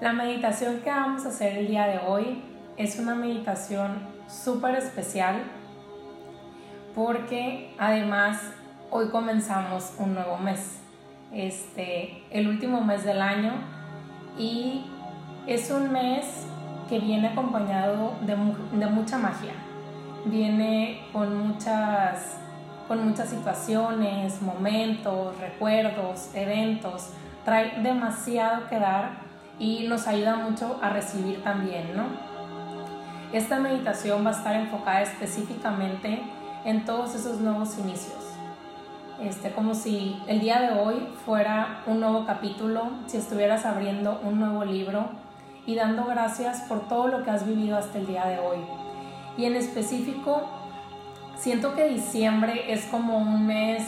La 0.00 0.12
meditación 0.12 0.80
que 0.80 0.90
vamos 0.90 1.24
a 1.24 1.30
hacer 1.30 1.56
el 1.56 1.68
día 1.68 1.86
de 1.86 1.98
hoy 2.06 2.42
es 2.76 2.98
una 2.98 3.14
meditación 3.14 3.98
súper 4.28 4.74
especial 4.74 5.42
porque 6.94 7.74
además 7.78 8.38
hoy 8.90 9.08
comenzamos 9.08 9.94
un 9.98 10.12
nuevo 10.12 10.36
mes, 10.36 10.80
este, 11.32 12.22
el 12.30 12.46
último 12.46 12.82
mes 12.82 13.04
del 13.04 13.22
año 13.22 13.52
y 14.38 14.84
es 15.46 15.70
un 15.70 15.90
mes 15.90 16.46
que 16.90 16.98
viene 16.98 17.28
acompañado 17.28 18.16
de, 18.20 18.36
de 18.78 18.86
mucha 18.88 19.16
magia, 19.16 19.54
viene 20.26 21.06
con 21.10 21.48
muchas, 21.48 22.36
con 22.86 23.08
muchas 23.08 23.30
situaciones, 23.30 24.42
momentos, 24.42 25.40
recuerdos, 25.40 26.34
eventos, 26.34 27.12
trae 27.46 27.80
demasiado 27.80 28.68
que 28.68 28.78
dar 28.78 29.25
y 29.58 29.86
nos 29.88 30.06
ayuda 30.06 30.36
mucho 30.36 30.78
a 30.82 30.90
recibir 30.90 31.42
también, 31.42 31.96
¿no? 31.96 32.04
Esta 33.32 33.58
meditación 33.58 34.24
va 34.24 34.30
a 34.30 34.32
estar 34.32 34.56
enfocada 34.56 35.02
específicamente 35.02 36.22
en 36.64 36.84
todos 36.84 37.14
esos 37.14 37.40
nuevos 37.40 37.78
inicios. 37.78 38.36
Este, 39.20 39.50
como 39.50 39.74
si 39.74 40.20
el 40.26 40.40
día 40.40 40.60
de 40.60 40.78
hoy 40.78 41.08
fuera 41.24 41.82
un 41.86 42.00
nuevo 42.00 42.26
capítulo, 42.26 42.90
si 43.06 43.16
estuvieras 43.16 43.64
abriendo 43.64 44.20
un 44.22 44.38
nuevo 44.38 44.64
libro 44.64 45.08
y 45.64 45.74
dando 45.74 46.04
gracias 46.04 46.60
por 46.62 46.86
todo 46.86 47.08
lo 47.08 47.24
que 47.24 47.30
has 47.30 47.46
vivido 47.46 47.76
hasta 47.76 47.98
el 47.98 48.06
día 48.06 48.26
de 48.26 48.38
hoy. 48.38 48.58
Y 49.38 49.46
en 49.46 49.56
específico, 49.56 50.48
siento 51.34 51.74
que 51.74 51.88
diciembre 51.88 52.72
es 52.72 52.84
como 52.86 53.18
un 53.18 53.46
mes 53.46 53.86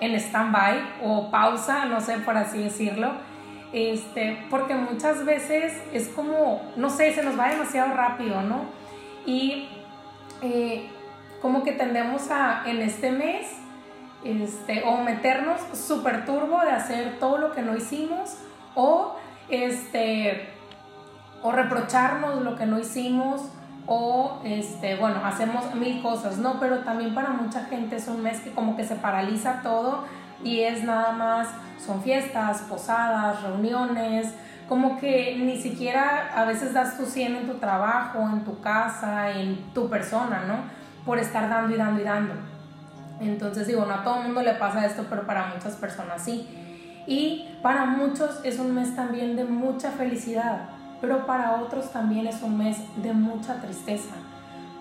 en 0.00 0.14
stand-by 0.14 0.78
o 1.02 1.30
pausa, 1.30 1.86
no 1.86 2.00
sé 2.00 2.18
por 2.18 2.36
así 2.36 2.58
decirlo, 2.58 3.12
este, 3.72 4.46
porque 4.50 4.74
muchas 4.74 5.24
veces 5.24 5.74
es 5.92 6.08
como, 6.08 6.62
no 6.76 6.90
sé, 6.90 7.14
se 7.14 7.22
nos 7.22 7.38
va 7.38 7.48
demasiado 7.48 7.94
rápido, 7.94 8.42
¿no? 8.42 8.62
Y 9.26 9.68
eh, 10.42 10.88
como 11.42 11.62
que 11.62 11.72
tendemos 11.72 12.30
a, 12.30 12.62
en 12.66 12.80
este 12.80 13.10
mes, 13.10 13.46
este, 14.24 14.82
o 14.84 14.98
meternos 14.98 15.60
súper 15.72 16.24
turbo 16.24 16.60
de 16.60 16.70
hacer 16.70 17.18
todo 17.18 17.38
lo 17.38 17.52
que 17.52 17.62
no 17.62 17.76
hicimos, 17.76 18.38
o, 18.74 19.16
este, 19.48 20.48
o 21.42 21.52
reprocharnos 21.52 22.42
lo 22.42 22.56
que 22.56 22.66
no 22.66 22.78
hicimos, 22.78 23.42
o 23.86 24.40
este, 24.44 24.96
bueno, 24.96 25.20
hacemos 25.24 25.74
mil 25.74 26.02
cosas, 26.02 26.38
¿no? 26.38 26.58
Pero 26.58 26.80
también 26.80 27.14
para 27.14 27.30
mucha 27.30 27.64
gente 27.66 27.96
es 27.96 28.08
un 28.08 28.22
mes 28.22 28.40
que 28.40 28.50
como 28.50 28.76
que 28.76 28.84
se 28.84 28.96
paraliza 28.96 29.60
todo 29.62 30.04
y 30.44 30.60
es 30.60 30.84
nada 30.84 31.12
más, 31.12 31.48
son 31.84 32.02
fiestas, 32.02 32.62
posadas, 32.62 33.42
reuniones, 33.42 34.34
como 34.68 34.98
que 34.98 35.36
ni 35.38 35.60
siquiera 35.60 36.32
a 36.34 36.44
veces 36.44 36.72
das 36.72 36.96
tu 36.96 37.06
100 37.06 37.36
en 37.36 37.46
tu 37.46 37.54
trabajo, 37.54 38.20
en 38.20 38.44
tu 38.44 38.60
casa, 38.60 39.30
en 39.30 39.72
tu 39.72 39.88
persona, 39.88 40.44
¿no? 40.46 40.56
Por 41.04 41.18
estar 41.18 41.48
dando 41.48 41.74
y 41.74 41.78
dando 41.78 42.00
y 42.00 42.04
dando. 42.04 42.34
Entonces 43.20 43.66
digo, 43.66 43.86
no 43.86 43.94
a 43.94 44.02
todo 44.02 44.16
el 44.16 44.24
mundo 44.24 44.42
le 44.42 44.54
pasa 44.54 44.84
esto, 44.84 45.06
pero 45.08 45.26
para 45.26 45.46
muchas 45.46 45.76
personas 45.76 46.22
sí. 46.22 46.48
Y 47.06 47.48
para 47.62 47.86
muchos 47.86 48.40
es 48.44 48.58
un 48.58 48.74
mes 48.74 48.96
también 48.96 49.36
de 49.36 49.44
mucha 49.44 49.92
felicidad, 49.92 50.68
pero 51.00 51.24
para 51.26 51.54
otros 51.62 51.92
también 51.92 52.26
es 52.26 52.42
un 52.42 52.58
mes 52.58 52.78
de 52.96 53.12
mucha 53.12 53.60
tristeza, 53.60 54.14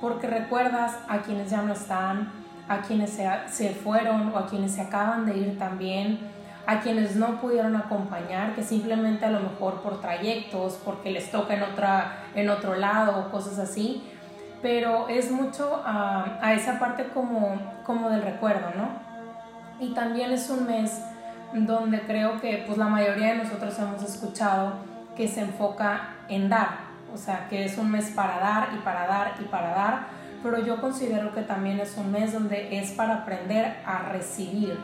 porque 0.02 0.26
recuerdas 0.26 0.98
a 1.08 1.20
quienes 1.20 1.52
ya 1.52 1.62
no 1.62 1.74
están, 1.74 2.32
a 2.68 2.82
quienes 2.82 3.12
se, 3.12 3.30
se 3.48 3.70
fueron 3.70 4.34
o 4.34 4.38
a 4.38 4.48
quienes 4.48 4.74
se 4.74 4.82
acaban 4.82 5.26
de 5.26 5.38
ir 5.38 5.60
también, 5.60 6.20
a 6.68 6.80
quienes 6.80 7.16
no 7.16 7.40
pudieron 7.40 7.76
acompañar, 7.76 8.56
que 8.56 8.64
simplemente 8.64 9.26
a 9.26 9.30
lo 9.30 9.40
mejor 9.40 9.82
por 9.82 10.02
trayectos, 10.02 10.80
porque 10.84 11.12
les 11.12 11.30
toca 11.30 11.54
en, 11.54 11.64
otra, 11.64 12.24
en 12.34 12.50
otro 12.50 12.76
lado 12.76 13.30
cosas 13.32 13.60
así, 13.60 14.04
pero 14.62 15.08
es 15.10 15.30
mucho 15.30 15.84
a, 15.86 16.40
a 16.42 16.54
esa 16.54 16.80
parte 16.80 17.10
como, 17.14 17.60
como 17.86 18.10
del 18.10 18.24
recuerdo, 18.24 18.72
¿no? 18.76 18.90
Y 19.80 19.94
también 19.94 20.32
es 20.32 20.50
un 20.50 20.66
mes 20.66 21.02
donde 21.54 22.02
creo 22.02 22.42
que 22.42 22.64
pues 22.66 22.78
la 22.78 22.88
mayoría 22.88 23.34
de 23.34 23.44
nosotros 23.44 23.78
hemos 23.78 24.02
escuchado 24.02 24.74
que 25.16 25.28
se 25.28 25.42
enfoca 25.42 26.16
en 26.28 26.50
dar, 26.50 26.70
o 27.14 27.18
sea, 27.18 27.48
que 27.48 27.66
es 27.66 27.78
un 27.78 27.92
mes 27.92 28.12
para 28.16 28.40
dar 28.40 28.70
y 28.76 28.80
para 28.80 29.08
dar 29.08 29.34
y 29.40 29.44
para 29.46 29.70
dar, 29.70 30.00
pero 30.46 30.60
yo 30.60 30.80
considero 30.80 31.34
que 31.34 31.42
también 31.42 31.80
es 31.80 31.98
un 31.98 32.12
mes 32.12 32.32
donde 32.32 32.78
es 32.78 32.92
para 32.92 33.16
aprender 33.16 33.78
a 33.84 34.10
recibir, 34.10 34.78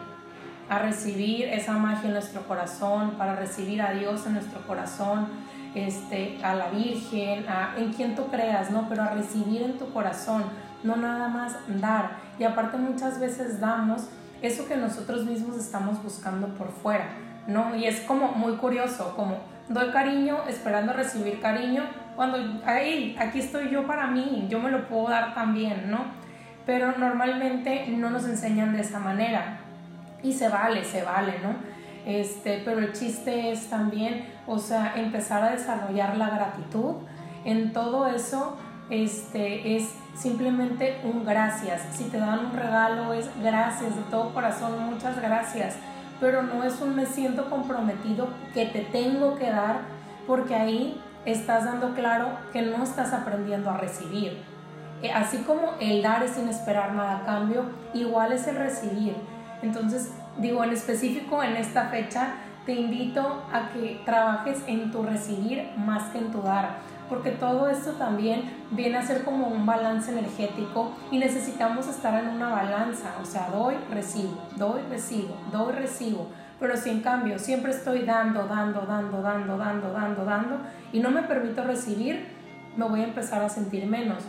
a 0.68 0.80
recibir 0.80 1.50
esa 1.50 1.74
magia 1.74 2.08
en 2.08 2.14
nuestro 2.14 2.42
corazón, 2.48 3.12
para 3.12 3.36
recibir 3.36 3.80
a 3.80 3.94
Dios 3.94 4.26
en 4.26 4.34
nuestro 4.34 4.66
corazón, 4.66 5.28
este, 5.76 6.40
a 6.44 6.56
la 6.56 6.70
Virgen, 6.70 7.48
a, 7.48 7.76
en 7.78 7.94
quien 7.94 8.16
tú 8.16 8.26
creas, 8.32 8.72
¿no? 8.72 8.90
Pero 8.90 9.04
a 9.04 9.10
recibir 9.10 9.62
en 9.62 9.78
tu 9.78 9.94
corazón, 9.94 10.46
no 10.82 10.96
nada 10.96 11.28
más 11.28 11.56
dar. 11.80 12.14
Y 12.40 12.44
aparte 12.44 12.78
muchas 12.78 13.20
veces 13.20 13.60
damos 13.60 14.08
eso 14.42 14.68
que 14.68 14.78
nosotros 14.78 15.26
mismos 15.26 15.58
estamos 15.58 16.02
buscando 16.02 16.48
por 16.56 16.72
fuera, 16.72 17.06
¿no? 17.46 17.76
Y 17.76 17.86
es 17.86 18.00
como 18.00 18.30
muy 18.32 18.54
curioso, 18.54 19.14
como 19.16 19.38
doy 19.70 19.92
cariño 19.92 20.40
esperando 20.48 20.94
recibir 20.94 21.40
cariño, 21.40 21.84
cuando, 22.16 22.38
ahí, 22.66 23.16
aquí 23.20 23.40
estoy 23.40 23.70
yo 23.70 23.86
para 23.88 24.08
mí, 24.08 24.48
yo 24.50 24.60
me 24.60 24.72
lo 24.72 24.88
puedo 24.88 25.10
dar 25.10 25.34
también, 25.34 25.90
¿no? 25.90 26.00
Pero 26.66 26.94
normalmente 26.98 27.88
no 27.88 28.10
nos 28.10 28.26
enseñan 28.26 28.74
de 28.74 28.82
esa 28.82 29.00
manera. 29.00 29.60
Y 30.24 30.34
se 30.34 30.50
vale, 30.50 30.84
se 30.84 31.04
vale, 31.04 31.34
¿no? 31.42 31.56
Este, 32.06 32.62
pero 32.66 32.80
el 32.80 32.94
chiste 32.94 33.52
es 33.52 33.70
también, 33.70 34.28
o 34.48 34.58
sea, 34.58 34.94
empezar 34.96 35.44
a 35.44 35.52
desarrollar 35.52 36.18
la 36.18 36.30
gratitud. 36.30 36.96
En 37.46 37.74
todo 37.74 38.08
eso, 38.08 38.58
este, 38.90 39.76
es 39.76 39.90
simplemente 40.16 41.00
un 41.04 41.26
gracias. 41.26 41.82
Si 41.94 42.06
te 42.06 42.18
dan 42.18 42.46
un 42.48 42.54
regalo, 42.54 43.14
es 43.14 43.30
gracias 43.42 43.96
de 43.96 44.02
todo 44.10 44.34
corazón, 44.34 44.74
muchas 44.92 45.20
gracias. 45.22 45.78
Pero 46.20 46.44
no 46.44 46.64
es 46.64 46.80
un 46.82 46.96
me 46.96 47.06
siento 47.06 47.50
comprometido 47.50 48.28
que 48.54 48.66
te 48.66 48.82
tengo 48.82 49.38
que 49.38 49.50
dar, 49.50 49.80
porque 50.28 50.56
ahí 50.56 51.02
estás 51.26 51.66
dando 51.66 51.94
claro 51.94 52.30
que 52.52 52.62
no 52.62 52.84
estás 52.84 53.14
aprendiendo 53.14 53.70
a 53.70 53.78
recibir. 53.78 54.42
Eh, 55.02 55.12
así 55.12 55.38
como 55.40 55.74
el 55.80 56.02
dar 56.02 56.24
es 56.24 56.32
sin 56.32 56.48
esperar 56.48 56.94
nada 56.94 57.18
a 57.18 57.26
cambio, 57.26 57.66
igual 57.94 58.32
es 58.32 58.48
el 58.48 58.56
recibir. 58.56 59.16
Entonces, 59.62 60.12
digo 60.38 60.64
en 60.64 60.72
específico 60.72 61.44
en 61.44 61.56
esta 61.56 61.86
fecha, 61.86 62.36
te 62.66 62.74
invito 62.74 63.44
a 63.52 63.70
que 63.70 64.02
trabajes 64.06 64.62
en 64.68 64.92
tu 64.92 65.04
recibir 65.04 65.72
más 65.78 66.04
que 66.12 66.20
en 66.20 66.32
tu 66.32 66.42
dar, 66.44 66.78
porque 67.10 67.32
todo 67.32 67.68
esto 67.68 67.94
también 67.94 68.54
viene 68.70 68.98
a 68.98 69.02
ser 69.02 69.24
como 69.24 69.48
un 69.48 69.66
balance 69.66 70.12
energético 70.12 70.92
y 71.10 71.18
necesitamos 71.18 71.88
estar 71.88 72.24
en 72.24 72.30
una 72.30 72.50
balanza, 72.50 73.16
o 73.22 73.26
sea, 73.26 73.50
doy, 73.50 73.76
recibo, 73.92 74.38
doy, 74.56 74.82
recibo, 74.90 75.36
doy, 75.52 75.74
recibo 75.74 76.28
pero 76.62 76.78
si 76.78 76.92
en 76.92 77.02
cambio 77.02 77.40
siempre 77.40 77.72
estoy 77.72 78.04
dando, 78.04 78.44
dando, 78.44 78.82
dando, 78.82 79.20
dando, 79.22 79.58
dando, 79.58 79.92
dando, 79.92 80.24
dando 80.24 80.58
y 80.94 81.00
no 81.00 81.10
me 81.10 81.24
permito 81.24 81.64
recibir, 81.64 82.28
me 82.78 82.86
voy 82.86 83.02
a 83.02 83.06
empezar 83.06 83.42
a 83.42 83.50
sentir 83.50 83.88
menos. 83.88 84.24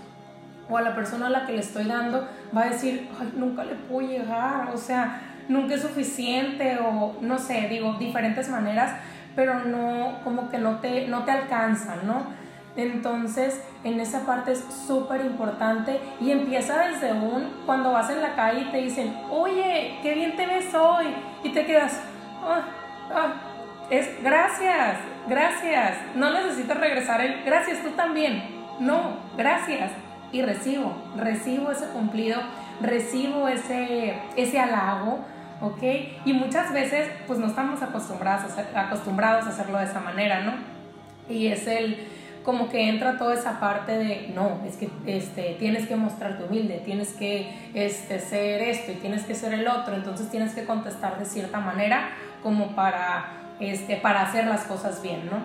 O 0.71 0.79
a 0.79 0.81
la 0.81 0.95
persona 0.95 1.27
a 1.27 1.31
la 1.31 1.45
que 1.45 1.53
le 1.53 1.61
estoy 1.61 1.85
dando 1.85 2.27
va 2.57 2.63
a 2.63 2.71
decir, 2.71 3.11
ay, 3.21 3.35
nunca 3.37 3.65
le 3.65 3.75
puedo 3.75 4.09
llegar, 4.09 4.71
o 4.75 4.79
sea, 4.79 5.21
nunca 5.49 5.75
es 5.75 5.83
suficiente, 5.83 6.79
o 6.79 7.17
no 7.21 7.39
sé, 7.39 7.69
digo, 7.69 7.97
diferentes 7.99 8.49
maneras, 8.49 8.95
pero 9.37 9.65
no, 9.65 10.21
como 10.25 10.49
que 10.49 10.57
no 10.57 10.79
te, 10.79 11.09
no 11.09 11.25
te 11.25 11.33
alcanzan, 11.33 12.07
¿no? 12.07 12.41
Entonces, 12.77 13.63
en 13.85 14.01
esa 14.01 14.25
parte 14.25 14.53
es 14.53 14.65
súper 14.87 15.21
importante 15.21 16.01
y 16.19 16.31
empieza 16.31 16.87
desde 16.89 17.13
un, 17.13 17.51
cuando 17.67 17.93
vas 17.93 18.09
en 18.09 18.23
la 18.23 18.35
calle 18.35 18.63
y 18.63 18.73
te 18.73 18.79
dicen, 18.79 19.15
oye, 19.31 19.99
qué 20.03 20.15
bien 20.15 20.35
te 20.35 20.47
ves 20.47 20.75
hoy, 20.75 21.09
y 21.45 21.51
te 21.51 21.67
quedas, 21.67 22.01
Ah, 22.43 22.63
ah, 23.15 23.33
es 23.91 24.23
gracias, 24.23 24.99
gracias. 25.29 25.99
No 26.15 26.33
necesito 26.33 26.75
regresar 26.75 27.21
el 27.21 27.45
gracias, 27.45 27.83
tú 27.83 27.91
también. 27.91 28.43
No, 28.81 29.19
gracias. 29.37 29.93
Y 30.33 30.43
recibo, 30.43 30.95
recibo 31.17 31.71
ese 31.71 31.87
cumplido, 31.89 32.41
recibo 32.81 33.49
ese, 33.49 34.15
ese 34.37 34.59
halago, 34.59 35.21
¿ok? 35.61 35.83
Y 36.25 36.33
muchas 36.33 36.73
veces 36.73 37.09
pues 37.27 37.39
no 37.39 37.47
estamos 37.47 37.83
acostumbrados 37.83 38.51
a, 38.57 38.81
acostumbrados 38.81 39.45
a 39.47 39.51
hacerlo 39.51 39.79
de 39.79 39.85
esa 39.85 40.01
manera, 40.01 40.41
¿no? 40.41 40.53
Y 41.29 41.49
es 41.49 41.67
el, 41.67 41.99
como 42.45 42.69
que 42.71 42.89
entra 42.89 43.19
toda 43.19 43.35
esa 43.35 43.61
parte 43.61 43.93
de, 43.93 44.33
no, 44.35 44.61
es 44.67 44.77
que 44.77 44.89
este, 45.07 45.57
tienes 45.59 45.87
que 45.87 45.97
mostrarte 45.97 46.45
humilde, 46.45 46.81
tienes 46.85 47.13
que 47.13 47.53
este, 47.75 48.19
ser 48.19 48.63
esto 48.63 48.93
y 48.93 48.95
tienes 48.97 49.25
que 49.25 49.35
ser 49.35 49.53
el 49.53 49.69
otro, 49.69 49.95
entonces 49.95 50.31
tienes 50.31 50.55
que 50.55 50.65
contestar 50.65 51.19
de 51.19 51.27
cierta 51.27 51.61
manera 51.61 52.09
como 52.43 52.75
para, 52.75 53.55
este, 53.61 53.97
para 53.97 54.23
hacer 54.23 54.47
las 54.47 54.65
cosas 54.65 55.03
bien, 55.03 55.27
¿no? 55.27 55.39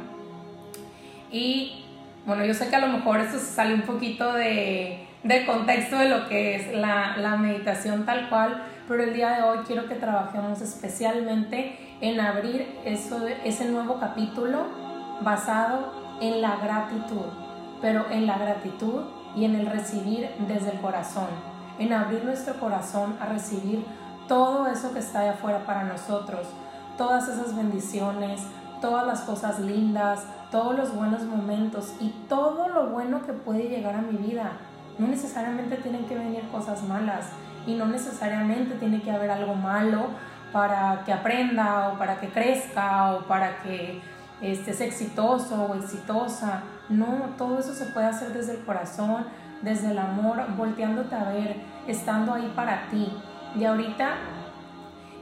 Y 1.32 1.84
bueno, 2.26 2.46
yo 2.46 2.54
sé 2.54 2.70
que 2.70 2.76
a 2.76 2.80
lo 2.80 2.88
mejor 2.88 3.20
esto 3.20 3.40
sale 3.40 3.74
un 3.74 3.84
poquito 3.84 4.34
de, 4.34 5.06
contexto 5.46 5.98
de 5.98 6.10
lo 6.10 6.28
que 6.28 6.56
es 6.56 6.74
la, 6.74 7.18
la 7.18 7.38
meditación 7.38 8.06
tal 8.06 8.30
cual, 8.30 8.64
pero 8.88 9.04
el 9.04 9.14
día 9.14 9.32
de 9.32 9.44
hoy 9.44 9.60
quiero 9.66 9.88
que 9.88 9.96
trabajemos 9.96 10.62
especialmente 10.62 11.78
en 12.02 12.20
abrir 12.20 12.80
eso, 12.86 13.28
ese 13.44 13.66
nuevo 13.66 14.00
capítulo 14.00 14.66
basado 15.22 16.18
en 16.22 16.42
la 16.42 16.58
gratitud, 16.58 17.26
pero 17.82 18.10
en 18.10 18.28
la 18.28 18.38
gratitud 18.38 19.04
y 19.36 19.46
en 19.46 19.56
el 19.56 19.68
recibir 19.68 20.30
desde 20.48 20.72
el 20.72 20.80
corazón, 20.80 21.28
en 21.80 21.94
abrir 21.94 22.24
nuestro 22.24 22.60
corazón 22.60 23.18
a 23.20 23.26
recibir 23.28 23.86
todo 24.28 24.68
eso 24.68 24.94
que 24.94 25.00
está 25.00 25.22
de 25.22 25.30
afuera 25.30 25.66
para 25.66 25.84
nosotros, 25.84 26.48
todas 26.98 27.28
esas 27.28 27.56
bendiciones, 27.56 28.42
todas 28.82 29.06
las 29.06 29.22
cosas 29.22 29.60
lindas, 29.60 30.26
todos 30.52 30.76
los 30.76 30.94
buenos 30.94 31.24
momentos 31.24 31.94
y 32.00 32.10
todo 32.28 32.70
lo 32.70 32.88
bueno 32.88 33.26
que 33.26 33.34
puede 33.34 33.70
llegar 33.70 33.96
a 33.96 34.02
mi 34.02 34.18
vida. 34.18 34.54
No 34.98 35.08
necesariamente 35.08 35.78
tienen 35.78 36.06
que 36.06 36.16
venir 36.16 36.48
cosas 36.52 36.84
malas 36.84 37.28
y 37.66 37.76
no 37.76 37.86
necesariamente 37.86 38.76
tiene 38.76 39.02
que 39.02 39.12
haber 39.12 39.30
algo 39.30 39.56
malo 39.56 40.08
para 40.52 41.04
que 41.06 41.14
aprenda 41.14 41.90
o 41.90 41.98
para 41.98 42.20
que 42.20 42.30
crezca 42.30 43.14
o 43.14 43.20
para 43.28 43.62
que 43.62 44.02
estés 44.42 44.82
exitoso 44.82 45.66
o 45.66 45.76
exitosa. 45.76 46.64
No, 46.90 47.36
todo 47.38 47.60
eso 47.60 47.74
se 47.74 47.86
puede 47.86 48.08
hacer 48.08 48.34
desde 48.34 48.54
el 48.54 48.66
corazón, 48.66 49.26
desde 49.62 49.92
el 49.92 50.00
amor, 50.00 50.46
volteándote 50.56 51.16
a 51.16 51.26
ver, 51.26 51.58
estando 51.88 52.34
ahí 52.34 52.52
para 52.56 52.88
ti. 52.90 53.12
Y 53.56 53.66
ahorita, 53.66 54.16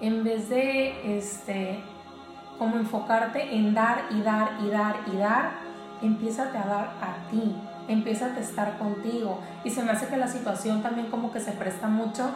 en 0.02 0.24
vez 0.24 0.50
de 0.50 1.18
este, 1.18 1.80
como 2.58 2.76
enfocarte 2.78 3.56
en 3.56 3.74
dar 3.74 4.06
y 4.12 4.22
dar 4.22 4.58
y 4.64 4.70
dar 4.70 4.96
y 5.12 5.18
dar, 5.18 5.52
empiézate 6.02 6.58
a 6.58 6.66
dar 6.66 6.92
a 7.02 7.30
ti, 7.30 7.56
empiézate 7.88 8.40
a 8.40 8.44
estar 8.44 8.78
contigo. 8.78 9.40
Y 9.64 9.70
se 9.70 9.84
me 9.84 9.92
hace 9.92 10.08
que 10.08 10.18
la 10.18 10.28
situación 10.28 10.82
también 10.82 11.08
como 11.08 11.32
que 11.32 11.40
se 11.40 11.52
presta 11.52 11.88
mucho 11.88 12.30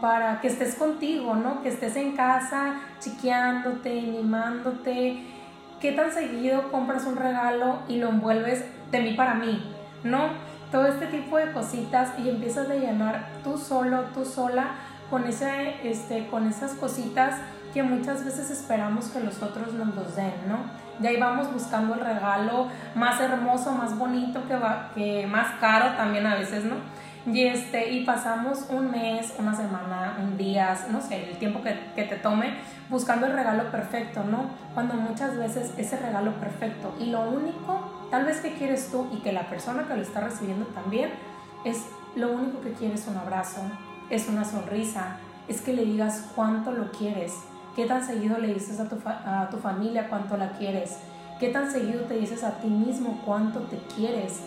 para 0.00 0.40
que 0.40 0.48
estés 0.48 0.76
contigo, 0.76 1.34
¿no? 1.34 1.62
Que 1.62 1.68
estés 1.68 1.96
en 1.96 2.16
casa 2.16 2.74
chiqueándote, 3.00 4.00
mimándote. 4.02 5.22
¿Qué 5.80 5.92
tan 5.92 6.12
seguido 6.12 6.70
compras 6.70 7.06
un 7.06 7.16
regalo 7.16 7.78
y 7.88 7.96
lo 7.96 8.08
envuelves 8.08 8.64
de 8.90 9.00
mí 9.00 9.14
para 9.14 9.34
mí? 9.34 9.62
¿No? 10.04 10.50
Todo 10.72 10.86
este 10.86 11.06
tipo 11.06 11.36
de 11.36 11.52
cositas 11.52 12.18
y 12.18 12.28
empiezas 12.28 12.70
a 12.70 12.74
llenar 12.74 13.28
tú 13.42 13.58
solo, 13.58 14.04
tú 14.14 14.24
sola 14.24 14.70
con, 15.10 15.24
ese, 15.24 15.76
este, 15.88 16.28
con 16.28 16.46
esas 16.46 16.72
cositas 16.72 17.36
que 17.74 17.82
muchas 17.82 18.24
veces 18.24 18.50
esperamos 18.50 19.08
que 19.08 19.20
los 19.20 19.42
otros 19.42 19.72
nos 19.74 20.16
den, 20.16 20.32
¿no? 20.48 20.58
Y 21.02 21.06
ahí 21.06 21.16
vamos 21.18 21.52
buscando 21.52 21.94
el 21.94 22.00
regalo 22.00 22.68
más 22.94 23.20
hermoso, 23.20 23.72
más 23.72 23.96
bonito, 23.96 24.46
que, 24.46 24.56
va, 24.56 24.90
que 24.94 25.26
más 25.26 25.58
caro 25.60 25.96
también 25.96 26.26
a 26.26 26.34
veces, 26.34 26.64
¿no? 26.64 26.76
Y, 27.26 27.42
este, 27.42 27.90
y 27.90 28.04
pasamos 28.04 28.66
un 28.70 28.90
mes, 28.90 29.34
una 29.38 29.54
semana, 29.54 30.16
un 30.22 30.36
día, 30.36 30.76
no 30.90 31.00
sé, 31.00 31.30
el 31.30 31.38
tiempo 31.38 31.62
que, 31.62 31.78
que 31.94 32.04
te 32.04 32.16
tome 32.16 32.54
buscando 32.88 33.26
el 33.26 33.32
regalo 33.32 33.70
perfecto, 33.70 34.24
¿no? 34.24 34.50
Cuando 34.74 34.94
muchas 34.94 35.36
veces 35.36 35.72
ese 35.76 35.96
regalo 35.96 36.32
perfecto 36.32 36.94
y 36.98 37.06
lo 37.06 37.28
único, 37.28 38.08
tal 38.10 38.24
vez 38.24 38.40
que 38.40 38.54
quieres 38.54 38.90
tú 38.90 39.08
y 39.12 39.18
que 39.18 39.32
la 39.32 39.48
persona 39.48 39.86
que 39.86 39.96
lo 39.96 40.02
está 40.02 40.20
recibiendo 40.20 40.66
también, 40.66 41.10
es 41.64 41.86
lo 42.16 42.32
único 42.32 42.60
que 42.60 42.72
quieres 42.72 43.06
un 43.06 43.16
abrazo, 43.16 43.60
es 44.10 44.28
una 44.28 44.44
sonrisa, 44.44 45.16
es 45.48 45.60
que 45.60 45.72
le 45.72 45.84
digas 45.84 46.30
cuánto 46.34 46.72
lo 46.72 46.90
quieres, 46.90 47.32
qué 47.74 47.86
tan 47.86 48.04
seguido 48.04 48.38
le 48.38 48.54
dices 48.54 48.78
a 48.80 48.88
tu, 48.88 48.96
a 49.06 49.48
tu 49.50 49.56
familia 49.58 50.08
cuánto 50.08 50.36
la 50.36 50.52
quieres, 50.52 50.96
qué 51.38 51.48
tan 51.48 51.70
seguido 51.70 52.02
te 52.02 52.18
dices 52.18 52.44
a 52.44 52.58
ti 52.60 52.68
mismo 52.68 53.22
cuánto 53.24 53.60
te 53.60 53.78
quieres, 53.94 54.40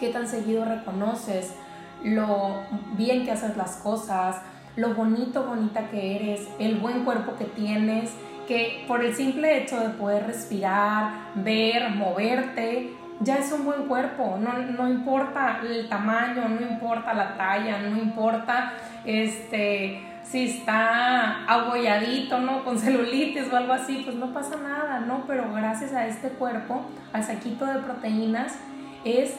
qué 0.00 0.08
tan 0.08 0.26
seguido 0.26 0.64
reconoces 0.64 1.54
lo 2.02 2.56
bien 2.96 3.24
que 3.24 3.30
haces 3.30 3.56
las 3.56 3.76
cosas, 3.76 4.42
lo 4.76 4.94
bonito, 4.94 5.44
bonita 5.44 5.90
que 5.90 6.16
eres, 6.16 6.48
el 6.58 6.78
buen 6.78 7.04
cuerpo 7.04 7.36
que 7.36 7.44
tienes, 7.44 8.10
que 8.48 8.84
por 8.88 9.04
el 9.04 9.14
simple 9.14 9.62
hecho 9.62 9.78
de 9.78 9.90
poder 9.90 10.26
respirar, 10.26 11.32
ver, 11.36 11.90
moverte, 11.90 12.96
ya 13.22 13.38
es 13.38 13.52
un 13.52 13.64
buen 13.64 13.86
cuerpo, 13.86 14.38
no, 14.40 14.58
no, 14.58 14.88
importa 14.88 15.60
el 15.62 15.88
tamaño, 15.88 16.48
no 16.48 16.60
importa 16.60 17.14
la 17.14 17.36
talla, 17.36 17.78
no 17.78 17.96
importa 17.96 18.72
este, 19.04 20.02
si 20.24 20.44
está 20.44 21.44
agolladito, 21.44 22.38
¿no? 22.40 22.64
Con 22.64 22.78
celulitis 22.78 23.52
o 23.52 23.56
algo 23.56 23.72
así, 23.72 24.02
pues 24.04 24.16
no 24.16 24.32
pasa 24.32 24.56
nada, 24.56 25.00
¿no? 25.00 25.24
Pero 25.26 25.52
gracias 25.52 25.92
a 25.92 26.06
este 26.06 26.30
cuerpo, 26.30 26.82
al 27.12 27.22
saquito 27.22 27.66
de 27.66 27.78
proteínas, 27.80 28.58
es 29.04 29.34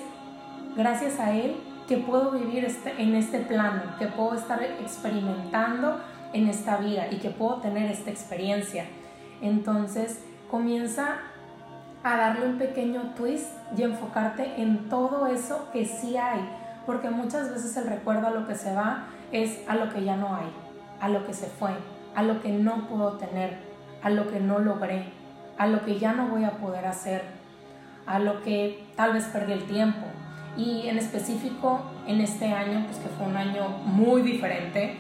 gracias 0.75 1.19
a 1.19 1.33
él 1.33 1.55
que 1.87 1.97
puedo 1.97 2.31
vivir 2.31 2.63
este, 2.65 2.93
en 3.01 3.15
este 3.15 3.39
plano, 3.39 3.81
que 3.99 4.07
puedo 4.07 4.35
estar 4.35 4.61
experimentando 4.63 5.99
en 6.31 6.47
esta 6.47 6.77
vida 6.77 7.07
y 7.11 7.17
que 7.17 7.29
puedo 7.29 7.57
tener 7.57 7.91
esta 7.91 8.09
experiencia. 8.09 8.85
Entonces 9.41 10.23
comienza 10.49 11.17
a 12.03 12.17
darle 12.17 12.45
un 12.45 12.57
pequeño 12.57 13.13
twist 13.15 13.51
y 13.77 13.83
enfocarte 13.83 14.61
en 14.61 14.89
todo 14.89 15.27
eso 15.27 15.69
que 15.71 15.85
sí 15.85 16.17
hay, 16.17 16.41
porque 16.85 17.09
muchas 17.09 17.49
veces 17.49 17.75
el 17.77 17.87
recuerdo 17.87 18.27
a 18.27 18.31
lo 18.31 18.45
que 18.45 18.55
se 18.55 18.75
va 18.75 19.05
es 19.31 19.61
a 19.67 19.75
lo 19.75 19.91
que 19.91 20.03
ya 20.03 20.15
no 20.15 20.35
hay, 20.35 20.51
a 20.99 21.09
lo 21.09 21.25
que 21.25 21.33
se 21.33 21.47
fue, 21.47 21.71
a 22.15 22.23
lo 22.23 22.41
que 22.41 22.49
no 22.49 22.87
puedo 22.87 23.13
tener, 23.13 23.57
a 24.03 24.09
lo 24.09 24.29
que 24.29 24.39
no 24.39 24.59
logré, 24.59 25.05
a 25.57 25.67
lo 25.67 25.83
que 25.85 25.97
ya 25.97 26.13
no 26.13 26.27
voy 26.27 26.43
a 26.43 26.57
poder 26.57 26.85
hacer, 26.85 27.23
a 28.05 28.19
lo 28.19 28.43
que 28.43 28.85
tal 28.95 29.13
vez 29.13 29.25
perdí 29.25 29.53
el 29.53 29.65
tiempo, 29.65 30.05
y 30.57 30.87
en 30.87 30.97
específico 30.97 31.81
en 32.05 32.21
este 32.21 32.51
año, 32.51 32.83
pues 32.85 32.97
que 32.97 33.09
fue 33.09 33.25
un 33.25 33.37
año 33.37 33.69
muy 33.85 34.21
diferente, 34.21 34.97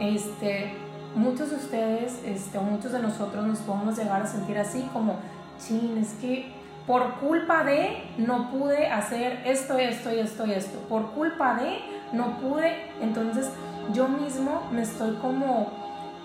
este, 0.00 0.72
muchos 1.14 1.50
de 1.50 1.56
ustedes 1.56 2.20
este, 2.24 2.58
muchos 2.58 2.92
de 2.92 3.00
nosotros 3.00 3.46
nos 3.46 3.58
podemos 3.60 3.96
llegar 3.96 4.22
a 4.22 4.26
sentir 4.26 4.58
así 4.58 4.88
como, 4.92 5.16
chin, 5.66 5.98
es 5.98 6.14
que 6.14 6.52
por 6.86 7.14
culpa 7.20 7.64
de 7.64 8.02
no 8.18 8.50
pude 8.50 8.88
hacer 8.88 9.42
esto, 9.44 9.78
esto 9.78 10.12
y 10.12 10.18
esto 10.18 10.46
y 10.46 10.52
esto, 10.52 10.78
por 10.88 11.12
culpa 11.12 11.54
de 11.54 11.78
no 12.12 12.38
pude, 12.38 12.90
entonces 13.00 13.50
yo 13.92 14.08
mismo 14.08 14.68
me 14.72 14.82
estoy 14.82 15.14
como, 15.16 15.70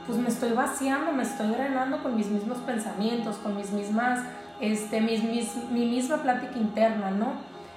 pues 0.08 0.18
me 0.18 0.30
estoy 0.30 0.54
vaciando, 0.54 1.12
me 1.12 1.24
estoy 1.24 1.48
drenando 1.50 2.02
con 2.02 2.16
mis 2.16 2.28
mismos 2.28 2.58
pensamientos, 2.60 3.38
con 3.38 3.56
mis 3.56 3.72
mismas, 3.72 4.22
este, 4.60 5.02
mis, 5.02 5.24
mis, 5.24 5.56
mi 5.70 5.86
misma 5.86 6.18
plática 6.18 6.58
interna, 6.58 7.12
¿no? 7.12 7.34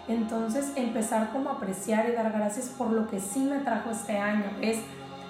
Entonces 0.09 0.73
empezar 0.77 1.31
como 1.31 1.51
a 1.51 1.55
apreciar 1.55 2.09
y 2.09 2.13
dar 2.13 2.33
gracias 2.33 2.69
por 2.69 2.91
lo 2.91 3.09
que 3.09 3.21
sí 3.21 3.41
me 3.41 3.59
trajo 3.59 3.91
este 3.91 4.17
año. 4.17 4.47
Es 4.63 4.79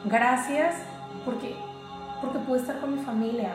gracias 0.05 0.77
porque, 1.25 1.57
porque 2.21 2.39
pude 2.39 2.61
estar 2.61 2.79
con 2.79 2.95
mi 2.95 3.03
familia, 3.03 3.51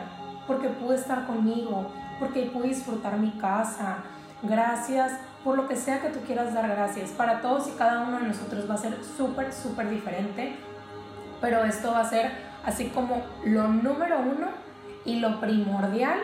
porque 0.46 0.68
pude 0.68 0.96
estar 0.96 1.26
conmigo, 1.26 1.86
porque 2.18 2.46
pude 2.46 2.68
disfrutar 2.68 3.18
mi 3.18 3.30
casa. 3.32 3.98
Gracias 4.42 5.12
por 5.42 5.56
lo 5.56 5.68
que 5.68 5.76
sea 5.76 6.00
que 6.00 6.08
tú 6.08 6.20
quieras 6.20 6.54
dar 6.54 6.68
gracias. 6.68 7.10
Para 7.10 7.40
todos 7.40 7.68
y 7.68 7.72
cada 7.72 8.02
uno 8.02 8.18
de 8.18 8.28
nosotros 8.28 8.68
va 8.68 8.74
a 8.74 8.78
ser 8.78 8.96
súper, 9.16 9.52
súper 9.52 9.90
diferente. 9.90 10.56
Pero 11.40 11.64
esto 11.64 11.92
va 11.92 12.00
a 12.00 12.08
ser 12.08 12.30
así 12.64 12.86
como 12.86 13.22
lo 13.44 13.68
número 13.68 14.20
uno 14.20 14.48
y 15.04 15.20
lo 15.20 15.40
primordial 15.40 16.18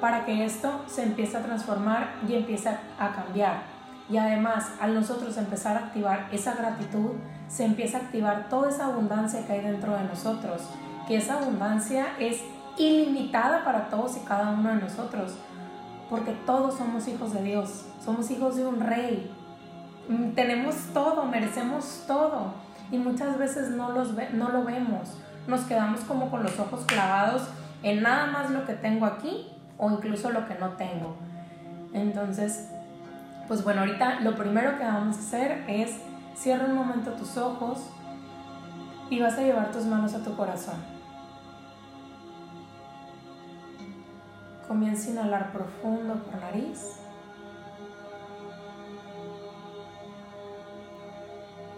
para 0.00 0.24
que 0.24 0.44
esto 0.44 0.82
se 0.86 1.04
empiece 1.04 1.36
a 1.36 1.42
transformar 1.42 2.14
y 2.28 2.34
empiece 2.34 2.68
a 2.68 3.12
cambiar. 3.12 3.74
Y 4.10 4.18
además, 4.18 4.70
al 4.80 4.94
nosotros 4.94 5.36
empezar 5.38 5.76
a 5.76 5.80
activar 5.86 6.28
esa 6.30 6.54
gratitud, 6.54 7.12
se 7.48 7.64
empieza 7.64 7.98
a 7.98 8.00
activar 8.02 8.48
toda 8.48 8.68
esa 8.68 8.86
abundancia 8.86 9.46
que 9.46 9.52
hay 9.52 9.60
dentro 9.60 9.96
de 9.96 10.04
nosotros, 10.04 10.68
que 11.08 11.16
esa 11.16 11.38
abundancia 11.38 12.08
es 12.18 12.40
ilimitada 12.78 13.64
para 13.64 13.88
todos 13.88 14.16
y 14.16 14.20
cada 14.20 14.50
uno 14.50 14.70
de 14.70 14.82
nosotros, 14.82 15.34
porque 16.10 16.32
todos 16.46 16.76
somos 16.76 17.06
hijos 17.08 17.32
de 17.32 17.42
Dios, 17.42 17.84
somos 18.04 18.30
hijos 18.30 18.56
de 18.56 18.66
un 18.66 18.80
rey, 18.80 19.30
mm, 20.08 20.32
tenemos 20.32 20.76
todo, 20.92 21.24
merecemos 21.24 22.04
todo, 22.06 22.52
y 22.90 22.98
muchas 22.98 23.38
veces 23.38 23.70
no, 23.70 23.92
los 23.92 24.14
no 24.32 24.50
lo 24.50 24.64
vemos, 24.64 25.16
nos 25.46 25.62
quedamos 25.62 26.00
como 26.00 26.30
con 26.30 26.42
los 26.42 26.58
ojos 26.58 26.84
clavados 26.86 27.42
en 27.82 28.02
nada 28.02 28.26
más 28.26 28.50
lo 28.50 28.64
que 28.64 28.74
tengo 28.74 29.06
aquí 29.06 29.48
o 29.78 29.90
incluso 29.90 30.30
lo 30.30 30.46
que 30.46 30.54
no 30.54 30.70
tengo. 30.70 31.16
Entonces, 31.92 32.70
pues 33.46 33.62
bueno, 33.62 33.80
ahorita 33.80 34.20
lo 34.20 34.34
primero 34.34 34.78
que 34.78 34.84
vamos 34.84 35.16
a 35.16 35.20
hacer 35.20 35.64
es 35.68 35.98
cierra 36.34 36.66
un 36.66 36.74
momento 36.74 37.12
tus 37.12 37.36
ojos 37.36 37.78
y 39.10 39.20
vas 39.20 39.38
a 39.38 39.42
llevar 39.42 39.70
tus 39.70 39.84
manos 39.84 40.14
a 40.14 40.24
tu 40.24 40.34
corazón. 40.34 40.93
Comienza 44.66 45.08
a 45.08 45.12
inhalar 45.12 45.52
profundo 45.52 46.14
por 46.24 46.40
nariz. 46.40 46.98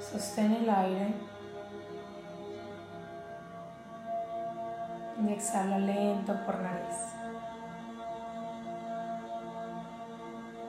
Sostén 0.01 0.53
el 0.53 0.71
aire. 0.71 1.15
Y 5.21 5.33
exhala 5.33 5.79
lento 5.79 6.33
por 6.47 6.61
nariz. 6.61 6.97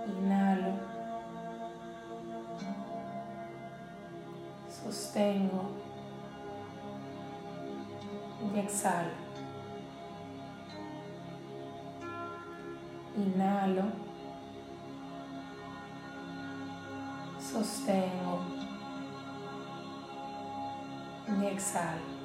Inhalo. 0.07 0.73
Sostengo. 4.67 5.69
Y 8.55 8.59
exhalo. 8.59 9.26
Inhalo. 13.17 14.07
sostengo 17.47 18.41
exhalo. 21.49 22.17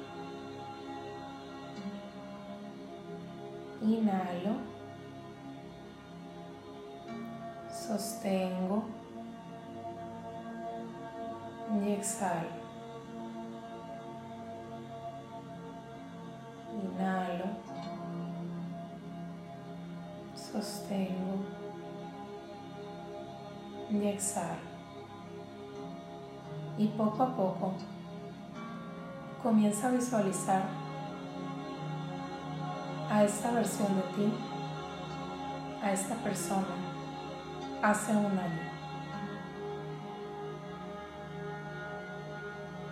Inhalo, 3.81 4.55
sostengo 7.69 8.83
exhalo. 11.87 12.51
Inhalo, 16.73 17.47
sostengo 20.53 21.43
y 23.89 24.05
exhalo. 24.05 24.73
Y 26.77 26.87
poco 26.89 27.23
a 27.23 27.35
poco 27.35 27.73
comienza 29.41 29.87
a 29.87 29.91
visualizar 29.91 30.63
a 33.09 33.23
esta 33.23 33.51
versión 33.51 33.95
de 33.95 34.01
ti, 34.15 34.33
a 35.81 35.91
esta 35.91 36.15
persona, 36.15 36.75
hace 37.81 38.11
un 38.11 38.37
año. 38.37 38.71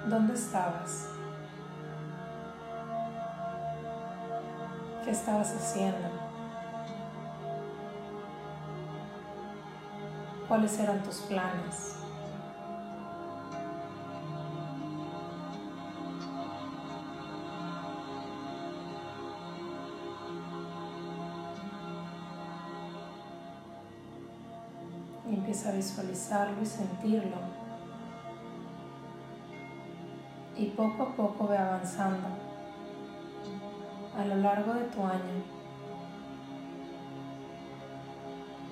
¿Dónde 0.10 0.34
estabas? 0.34 1.10
¿Qué 5.04 5.12
estabas 5.12 5.56
haciendo? 5.56 6.31
¿Cuáles 10.52 10.78
eran 10.80 11.02
tus 11.02 11.16
planes? 11.20 11.96
empieza 25.26 25.70
a 25.70 25.72
visualizarlo 25.72 26.62
y 26.62 26.66
sentirlo. 26.66 27.38
Y 30.58 30.66
poco 30.72 31.04
a 31.04 31.16
poco 31.16 31.48
ve 31.48 31.58
avanzando 31.58 32.28
a 34.18 34.26
lo 34.26 34.36
largo 34.36 34.74
de 34.74 34.84
tu 34.88 35.02
año. 35.06 35.46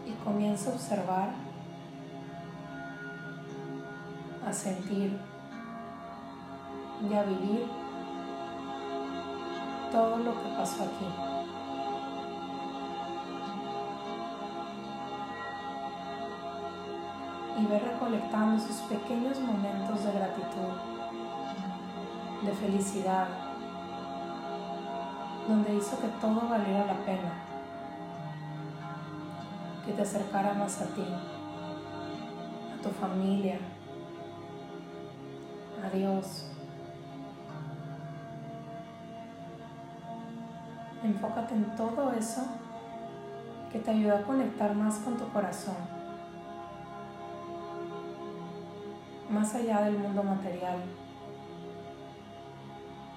Y 0.05 0.12
comienza 0.25 0.71
a 0.71 0.74
observar, 0.74 1.49
a 4.50 4.53
sentir 4.53 5.15
y 7.08 7.13
a 7.13 7.22
vivir 7.22 7.68
todo 9.91 10.18
lo 10.18 10.32
que 10.41 10.50
pasó 10.58 10.84
aquí. 10.84 11.06
y 17.60 17.65
ve 17.65 17.77
recolectando 17.77 18.56
esos 18.56 18.77
pequeños 18.84 19.38
momentos 19.41 20.01
de 20.06 20.13
gratitud, 20.13 20.72
de 22.41 22.53
felicidad, 22.53 23.27
donde 25.46 25.75
hizo 25.75 26.00
que 26.00 26.08
todo 26.22 26.48
valiera 26.48 26.86
la 26.86 26.94
pena, 27.03 27.34
que 29.86 29.91
te 29.91 30.01
acercara 30.03 30.53
más 30.53 30.82
a 30.82 30.86
ti, 30.86 31.03
a 31.03 32.82
tu 32.82 32.89
familia, 32.91 33.60
Dios. 35.89 36.46
Enfócate 41.03 41.53
en 41.53 41.75
todo 41.75 42.12
eso 42.13 42.41
que 43.72 43.79
te 43.79 43.91
ayuda 43.91 44.19
a 44.19 44.24
conectar 44.24 44.75
más 44.75 44.98
con 45.00 45.17
tu 45.17 45.27
corazón 45.29 46.00
más 49.29 49.53
allá 49.53 49.81
del 49.81 49.98
mundo 49.98 50.24
material 50.24 50.79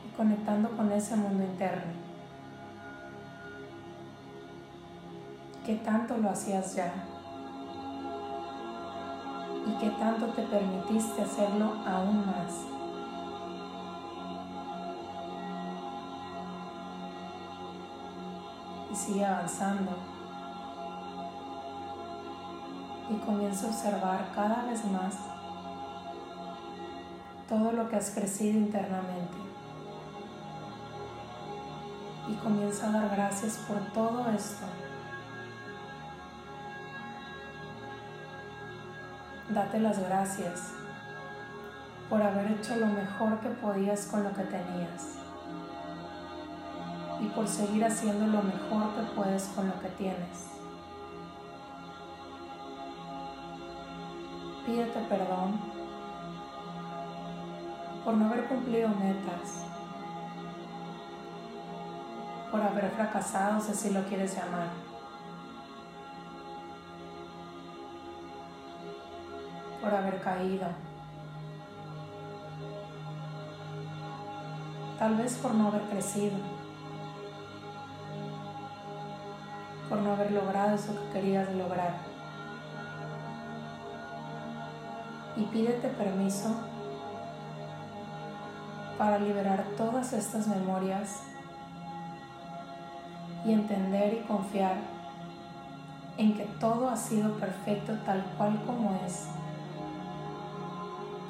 y 0.06 0.16
conectando 0.16 0.70
con 0.76 0.92
ese 0.92 1.16
mundo 1.16 1.42
interno. 1.42 1.92
¿Qué 5.64 5.76
tanto 5.76 6.18
lo 6.18 6.30
hacías 6.30 6.74
ya? 6.74 6.92
¿Y 9.82 9.84
qué 9.84 9.90
tanto 9.96 10.26
te 10.26 10.42
permitiste 10.42 11.22
hacerlo 11.22 11.72
aún 11.84 12.24
más? 12.24 12.66
Y 18.92 18.94
sigue 18.94 19.24
avanzando. 19.24 19.90
Y 23.10 23.14
comienza 23.26 23.66
a 23.66 23.70
observar 23.70 24.30
cada 24.36 24.62
vez 24.66 24.84
más 24.84 25.16
todo 27.48 27.72
lo 27.72 27.88
que 27.88 27.96
has 27.96 28.10
crecido 28.10 28.58
internamente. 28.60 29.36
Y 32.28 32.34
comienza 32.34 32.88
a 32.88 32.92
dar 32.92 33.16
gracias 33.16 33.56
por 33.66 33.80
todo 33.92 34.30
esto. 34.30 34.64
Date 39.52 39.80
las 39.80 39.98
gracias 39.98 40.72
por 42.08 42.22
haber 42.22 42.52
hecho 42.52 42.74
lo 42.76 42.86
mejor 42.86 43.38
que 43.40 43.50
podías 43.50 44.06
con 44.06 44.24
lo 44.24 44.32
que 44.32 44.44
tenías 44.44 45.18
y 47.20 47.26
por 47.26 47.46
seguir 47.46 47.84
haciendo 47.84 48.26
lo 48.28 48.42
mejor 48.42 48.94
que 48.94 49.02
puedes 49.14 49.44
con 49.54 49.68
lo 49.68 49.78
que 49.78 49.88
tienes. 49.88 50.46
Pídete 54.64 55.00
perdón 55.10 55.60
por 58.06 58.14
no 58.14 58.28
haber 58.28 58.46
cumplido 58.46 58.88
metas, 58.88 59.64
por 62.50 62.62
haber 62.62 62.90
fracasado, 62.92 63.60
si 63.60 63.72
así 63.72 63.90
lo 63.90 64.02
quieres 64.04 64.34
llamar. 64.34 64.91
Por 69.82 69.92
haber 69.92 70.20
caído. 70.20 70.68
Tal 74.98 75.16
vez 75.16 75.34
por 75.34 75.52
no 75.54 75.68
haber 75.68 75.82
crecido. 75.82 76.36
Por 79.88 79.98
no 79.98 80.12
haber 80.12 80.30
logrado 80.30 80.76
eso 80.76 80.94
que 80.94 81.20
querías 81.20 81.52
lograr. 81.54 81.96
Y 85.36 85.42
pídete 85.44 85.88
permiso 85.88 86.54
para 88.96 89.18
liberar 89.18 89.64
todas 89.76 90.12
estas 90.12 90.46
memorias 90.46 91.22
y 93.44 93.52
entender 93.52 94.14
y 94.14 94.26
confiar 94.28 94.76
en 96.18 96.34
que 96.34 96.44
todo 96.60 96.88
ha 96.88 96.96
sido 96.96 97.32
perfecto 97.38 97.94
tal 98.04 98.22
cual 98.36 98.62
como 98.66 99.00
es, 99.04 99.26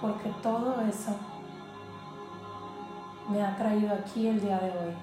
porque 0.03 0.31
todo 0.43 0.81
eso 0.83 1.17
me 3.31 3.41
ha 3.41 3.57
traído 3.57 3.95
aquí 3.95 4.27
el 4.27 4.41
día 4.41 4.59
de 4.59 4.71
hoy. 4.71 4.95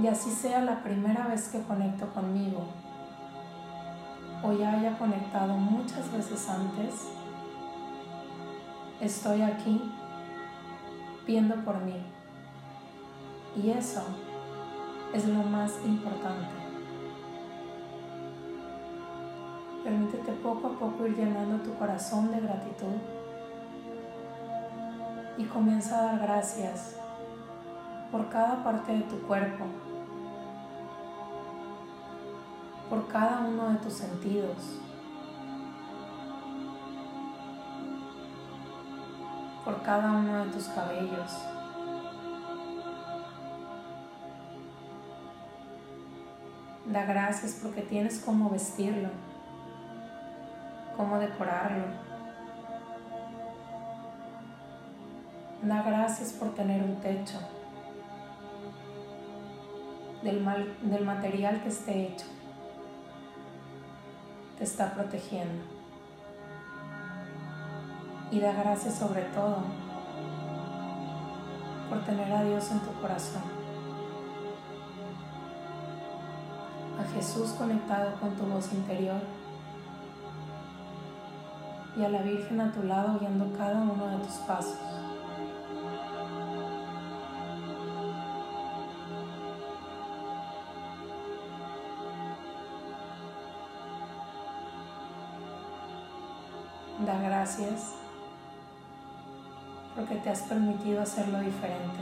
Y 0.00 0.06
así 0.06 0.30
sea 0.30 0.60
la 0.60 0.80
primera 0.84 1.26
vez 1.26 1.48
que 1.48 1.60
conecto 1.64 2.06
conmigo, 2.14 2.64
o 4.44 4.52
ya 4.52 4.74
haya 4.74 4.96
conectado 4.96 5.54
muchas 5.54 6.10
veces 6.12 6.48
antes, 6.48 7.08
estoy 9.00 9.42
aquí 9.42 9.92
viendo 11.26 11.56
por 11.64 11.80
mí. 11.80 12.00
Y 13.60 13.70
eso 13.70 14.02
es 15.12 15.26
lo 15.26 15.42
más 15.42 15.72
importante. 15.84 16.57
Permítete 19.88 20.32
poco 20.42 20.66
a 20.66 20.78
poco 20.78 21.06
ir 21.06 21.16
llenando 21.16 21.64
tu 21.64 21.74
corazón 21.78 22.30
de 22.30 22.40
gratitud 22.40 22.98
y 25.38 25.44
comienza 25.44 25.98
a 25.98 26.02
dar 26.02 26.18
gracias 26.18 26.96
por 28.12 28.28
cada 28.28 28.62
parte 28.62 28.92
de 28.92 29.00
tu 29.04 29.18
cuerpo, 29.22 29.64
por 32.90 33.08
cada 33.08 33.46
uno 33.46 33.70
de 33.70 33.76
tus 33.78 33.94
sentidos 33.94 34.78
por 39.64 39.82
cada 39.82 40.12
uno 40.12 40.44
de 40.44 40.50
tus 40.50 40.64
cabellos. 40.64 41.32
Da 46.84 47.04
gracias 47.04 47.60
porque 47.62 47.80
tienes 47.80 48.20
cómo 48.20 48.50
vestirlo, 48.50 49.08
cómo 50.98 51.16
decorarlo. 51.20 51.84
Da 55.62 55.82
gracias 55.82 56.32
por 56.32 56.54
tener 56.54 56.82
un 56.82 56.96
techo, 56.96 57.38
del, 60.22 60.40
mal, 60.40 60.76
del 60.82 61.04
material 61.04 61.62
que 61.62 61.68
esté 61.68 62.08
hecho. 62.08 62.26
Te 64.58 64.64
está 64.64 64.92
protegiendo. 64.92 65.62
Y 68.32 68.40
da 68.40 68.52
gracias 68.52 68.96
sobre 68.96 69.22
todo 69.22 69.58
por 71.88 72.04
tener 72.04 72.30
a 72.32 72.42
Dios 72.42 72.70
en 72.72 72.80
tu 72.80 72.92
corazón. 73.00 73.42
A 77.00 77.14
Jesús 77.14 77.50
conectado 77.50 78.18
con 78.18 78.34
tu 78.34 78.42
voz 78.44 78.72
interior 78.72 79.20
y 81.98 82.04
a 82.04 82.08
la 82.08 82.22
Virgen 82.22 82.60
a 82.60 82.70
tu 82.70 82.84
lado 82.84 83.18
guiando 83.18 83.52
cada 83.58 83.80
uno 83.82 84.06
de 84.06 84.24
tus 84.24 84.36
pasos. 84.46 84.78
Da 97.04 97.18
gracias 97.20 97.94
porque 99.96 100.14
te 100.16 100.30
has 100.30 100.42
permitido 100.42 101.02
hacerlo 101.02 101.40
diferente, 101.40 101.98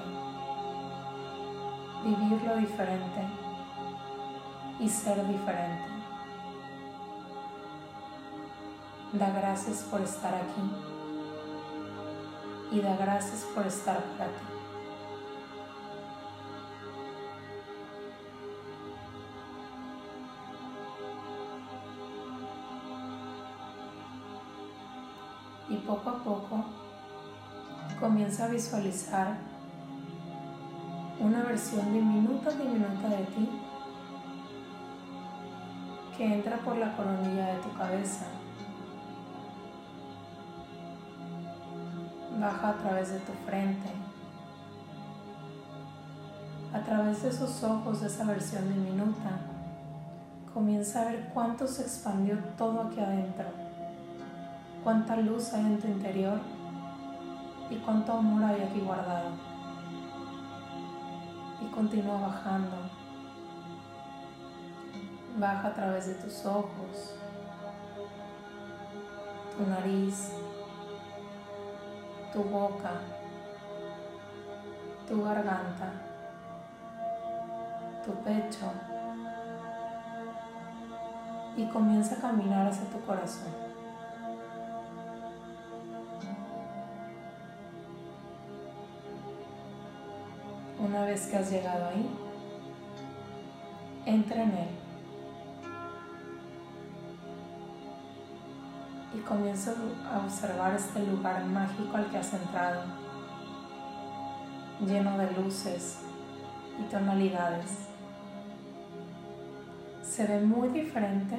vivirlo 2.04 2.56
diferente 2.56 3.22
y 4.78 4.88
ser 4.88 5.26
diferente. 5.26 5.95
Da 9.12 9.30
gracias 9.30 9.78
por 9.90 10.00
estar 10.00 10.34
aquí 10.34 10.96
y 12.70 12.80
da 12.80 12.96
gracias 12.96 13.46
por 13.54 13.66
estar 13.66 14.02
para 14.18 14.30
ti. 14.30 14.44
Y 25.68 25.76
poco 25.78 26.10
a 26.10 26.22
poco 26.22 26.64
comienza 27.98 28.44
a 28.44 28.48
visualizar 28.48 29.38
una 31.18 31.42
versión 31.44 31.92
diminuta, 31.92 32.50
diminuta 32.50 33.08
de 33.08 33.24
ti 33.24 33.48
que 36.16 36.34
entra 36.34 36.56
por 36.58 36.76
la 36.76 36.96
coronilla 36.96 37.54
de 37.54 37.60
tu 37.60 37.72
cabeza, 37.76 38.26
baja 42.38 42.70
a 42.70 42.74
través 42.74 43.10
de 43.10 43.18
tu 43.20 43.32
frente, 43.46 43.88
a 46.72 46.80
través 46.80 47.22
de 47.22 47.30
esos 47.30 47.62
ojos 47.62 48.00
de 48.00 48.06
esa 48.08 48.24
versión 48.24 48.68
diminuta, 48.68 49.30
comienza 50.52 51.02
a 51.02 51.04
ver 51.06 51.30
cuánto 51.32 51.66
se 51.66 51.82
expandió 51.82 52.38
todo 52.58 52.82
aquí 52.82 53.00
adentro, 53.00 53.46
cuánta 54.84 55.16
luz 55.16 55.52
hay 55.52 55.64
en 55.64 55.78
tu 55.78 55.88
interior 55.88 56.40
y 57.70 57.76
cuánto 57.76 58.12
amor 58.12 58.44
hay 58.44 58.62
aquí 58.62 58.80
guardado. 58.80 59.30
Y 61.60 61.66
continúa 61.74 62.20
bajando. 62.20 62.76
Baja 65.38 65.68
a 65.68 65.74
través 65.74 66.06
de 66.06 66.14
tus 66.14 66.46
ojos, 66.46 67.16
tu 69.56 69.66
nariz, 69.66 70.32
tu 72.36 72.44
boca, 72.44 72.90
tu 75.08 75.24
garganta, 75.24 75.90
tu 78.04 78.12
pecho 78.16 78.70
y 81.56 81.64
comienza 81.68 82.16
a 82.16 82.18
caminar 82.18 82.66
hacia 82.66 82.90
tu 82.90 83.00
corazón. 83.06 83.54
Una 90.78 91.06
vez 91.06 91.28
que 91.28 91.38
has 91.38 91.50
llegado 91.50 91.86
ahí, 91.86 92.06
entra 94.04 94.42
en 94.42 94.50
él 94.50 94.75
y 99.26 99.28
comienza 99.28 99.72
a 100.12 100.18
observar 100.18 100.74
este 100.74 101.04
lugar 101.04 101.44
mágico 101.44 101.96
al 101.96 102.10
que 102.10 102.18
has 102.18 102.32
entrado, 102.32 102.82
lleno 104.80 105.18
de 105.18 105.30
luces 105.32 105.98
y 106.78 106.82
tonalidades. 106.90 107.88
Se 110.02 110.26
ve 110.26 110.40
muy 110.40 110.68
diferente 110.68 111.36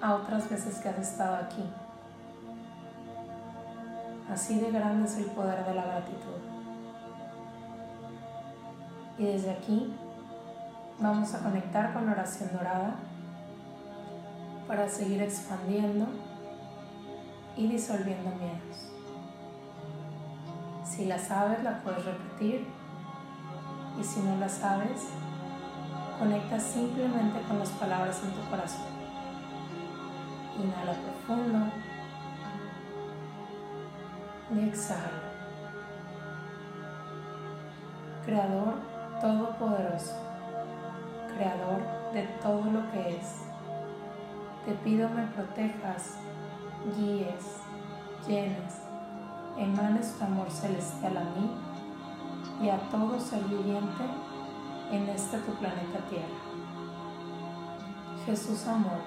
a 0.00 0.14
otras 0.14 0.48
veces 0.48 0.78
que 0.78 0.88
has 0.88 0.98
estado 0.98 1.36
aquí. 1.36 1.64
Así 4.30 4.58
de 4.58 4.70
grande 4.70 5.06
es 5.06 5.16
el 5.18 5.26
poder 5.26 5.64
de 5.64 5.74
la 5.74 5.84
gratitud. 5.84 6.40
Y 9.18 9.24
desde 9.24 9.50
aquí 9.50 9.94
vamos 10.98 11.34
a 11.34 11.40
conectar 11.40 11.92
con 11.92 12.06
la 12.06 12.12
oración 12.12 12.50
dorada 12.52 12.94
para 14.66 14.88
seguir 14.88 15.20
expandiendo 15.20 16.06
y 17.56 17.66
disolviendo 17.68 18.30
miedos. 18.30 18.92
Si 20.84 21.06
la 21.06 21.18
sabes, 21.18 21.62
la 21.62 21.82
puedes 21.82 22.04
repetir 22.04 22.66
y 24.00 24.04
si 24.04 24.20
no 24.20 24.36
la 24.38 24.48
sabes, 24.48 25.08
conecta 26.18 26.58
simplemente 26.58 27.40
con 27.48 27.58
las 27.58 27.70
palabras 27.70 28.22
en 28.24 28.30
tu 28.32 28.50
corazón. 28.50 28.86
Inhala 30.58 30.92
profundo 30.92 31.66
y 34.54 34.68
exhala. 34.68 35.32
Creador 38.24 38.74
Todopoderoso, 39.20 40.16
Creador 41.34 42.12
de 42.12 42.22
todo 42.42 42.64
lo 42.70 42.90
que 42.92 43.16
es, 43.16 43.42
te 44.64 44.72
pido 44.84 45.08
me 45.08 45.26
protejas, 45.28 46.18
guíes, 46.96 47.58
llenes, 48.26 48.74
emanes 49.58 50.14
tu 50.18 50.24
amor 50.24 50.50
celestial 50.50 51.16
a 51.16 51.24
mí 51.24 51.50
y 52.62 52.68
a 52.68 52.78
todo 52.90 53.18
ser 53.18 53.42
viviente 53.44 54.04
en 54.90 55.08
este 55.08 55.38
tu 55.38 55.52
planeta 55.54 55.98
Tierra. 56.08 56.26
Jesús 58.26 58.66
amor, 58.66 59.00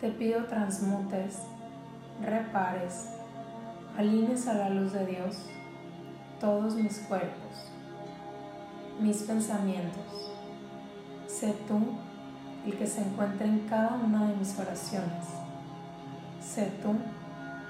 te 0.00 0.10
pido 0.10 0.44
transmutes, 0.44 1.42
repares, 2.22 3.10
alines 3.96 4.46
a 4.48 4.54
la 4.54 4.70
luz 4.70 4.92
de 4.92 5.06
Dios 5.06 5.38
todos 6.40 6.74
mis 6.74 6.98
cuerpos 7.00 7.74
mis 9.00 9.22
pensamientos. 9.22 10.32
Sé 11.26 11.54
tú 11.66 11.80
el 12.64 12.76
que 12.76 12.86
se 12.86 13.02
encuentra 13.02 13.46
en 13.46 13.60
cada 13.68 13.96
una 13.96 14.28
de 14.28 14.36
mis 14.36 14.58
oraciones. 14.58 15.43
Sé 16.54 16.70
tú 16.80 16.94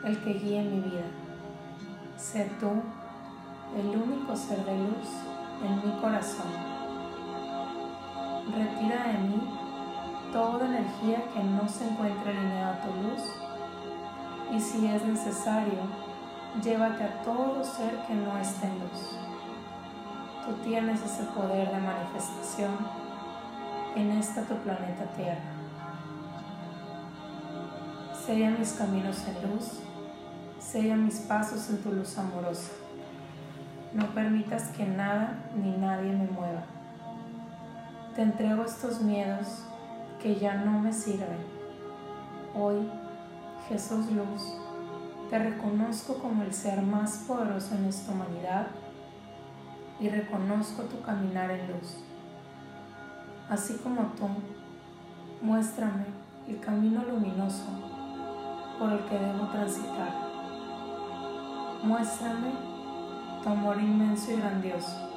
el 0.07 0.23
que 0.23 0.35
guíe 0.35 0.63
mi 0.63 0.79
vida. 0.81 1.07
Sé 2.19 2.51
tú 2.61 2.69
el 3.79 3.87
único 3.97 4.37
ser 4.37 4.63
de 4.63 4.77
luz 4.77 5.09
en 5.65 5.77
mi 5.77 5.99
corazón. 6.03 6.49
Retira 8.55 9.07
de 9.07 9.19
mí 9.21 9.41
toda 10.35 10.67
energía 10.67 11.25
que 11.33 11.43
no 11.43 11.67
se 11.67 11.89
encuentre 11.89 12.31
alineada 12.31 12.75
a 12.75 12.81
tu 12.83 12.89
luz 13.03 13.23
y 14.55 14.61
si 14.61 14.87
es 14.87 15.03
necesario, 15.03 15.81
llévate 16.63 17.05
a 17.05 17.23
todo 17.23 17.65
ser 17.65 18.05
que 18.07 18.13
no 18.13 18.37
esté 18.37 18.67
en 18.67 18.81
luz. 18.81 19.17
Tú 20.45 20.53
tienes 20.63 21.03
ese 21.03 21.23
poder 21.33 21.71
de 21.71 21.81
manifestación 21.81 22.77
en 23.97 24.11
este 24.11 24.43
tu 24.43 24.55
planeta 24.57 25.05
Tierra. 25.17 25.64
Sella 28.25 28.49
mis 28.59 28.73
caminos 28.73 29.23
en 29.29 29.51
luz, 29.51 29.81
sella 30.59 30.97
mis 30.97 31.19
pasos 31.21 31.69
en 31.69 31.83
tu 31.83 31.93
luz 31.93 32.17
amorosa. 32.17 32.73
No 33.93 34.15
permitas 34.15 34.71
que 34.71 34.87
nada 34.87 35.45
ni 35.55 35.73
nadie 35.73 36.11
me 36.11 36.27
mueva. 36.29 36.63
Te 38.17 38.23
entrego 38.23 38.65
estos 38.65 39.03
miedos 39.03 39.65
que 40.23 40.37
ya 40.37 40.55
no 40.55 40.81
me 40.81 40.91
sirven. 40.91 41.37
Hoy, 42.55 42.89
Jesús 43.69 44.11
Luz, 44.11 44.57
te 45.29 45.39
reconozco 45.39 46.15
como 46.15 46.45
el 46.45 46.55
ser 46.55 46.81
más 46.81 47.25
poderoso 47.29 47.75
en 47.75 47.85
esta 47.85 48.13
humanidad 48.13 48.69
y 50.01 50.09
reconozco 50.09 50.85
tu 50.85 51.03
caminar 51.03 51.51
en 51.51 51.73
luz. 51.73 51.99
Así 53.51 53.75
como 53.83 54.01
tú, 54.17 54.29
muéstrame 55.43 56.07
el 56.49 56.59
camino 56.61 57.03
luminoso 57.05 57.94
por 58.79 58.93
el 58.93 58.99
que 59.05 59.19
debo 59.19 59.47
transitar. 59.49 60.13
Muéstrame 61.83 62.53
tu 63.43 63.49
amor 63.49 63.79
inmenso 63.81 64.33
y 64.33 64.37
grandioso. 64.37 65.11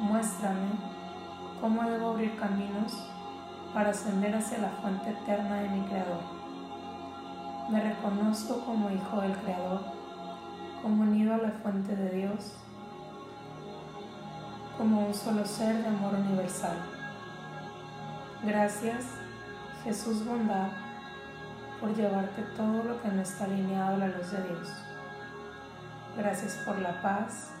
Muéstrame 0.00 0.68
cómo 1.60 1.82
debo 1.82 2.10
abrir 2.10 2.36
caminos 2.38 3.10
para 3.74 3.90
ascender 3.90 4.34
hacia 4.34 4.58
la 4.58 4.70
fuente 4.70 5.10
eterna 5.10 5.56
de 5.56 5.68
mi 5.68 5.80
Creador. 5.82 6.22
Me 7.70 7.80
reconozco 7.82 8.64
como 8.64 8.90
hijo 8.90 9.20
del 9.20 9.36
Creador, 9.38 9.82
como 10.82 11.02
unido 11.02 11.34
a 11.34 11.38
la 11.38 11.50
fuente 11.50 11.94
de 11.94 12.10
Dios, 12.10 12.54
como 14.76 15.06
un 15.06 15.14
solo 15.14 15.44
ser 15.44 15.82
de 15.82 15.88
amor 15.88 16.14
universal. 16.14 16.76
Gracias, 18.42 19.04
Jesús 19.84 20.24
bondad, 20.24 20.68
por 21.80 21.94
llevarte 21.94 22.42
todo 22.56 22.82
lo 22.82 23.00
que 23.00 23.08
no 23.08 23.22
está 23.22 23.44
alineado 23.44 23.94
a 23.94 23.98
la 23.98 24.08
luz 24.08 24.30
de 24.30 24.42
Dios. 24.42 24.68
Gracias 26.16 26.62
por 26.66 26.78
la 26.78 27.00
paz, 27.00 27.52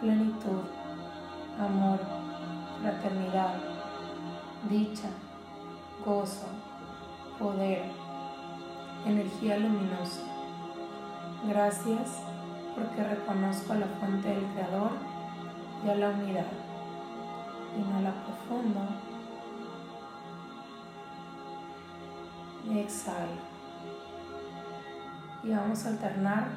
plenitud, 0.00 0.62
amor, 1.58 1.98
fraternidad, 2.82 3.54
dicha, 4.68 5.08
gozo, 6.04 6.48
poder, 7.38 7.84
energía 9.06 9.56
luminosa. 9.58 10.22
Gracias 11.48 12.22
porque 12.74 13.02
reconozco 13.02 13.72
a 13.72 13.76
la 13.76 13.86
fuente 13.86 14.28
del 14.28 14.44
Creador 14.52 14.90
y 15.84 15.88
a 15.88 15.94
la 15.94 16.08
unidad. 16.10 16.46
Inhala 17.78 18.12
profundo 18.24 19.09
y 22.70 22.78
exhala. 22.78 23.26
Y 25.42 25.50
vamos 25.50 25.84
a 25.84 25.88
alternar 25.88 26.48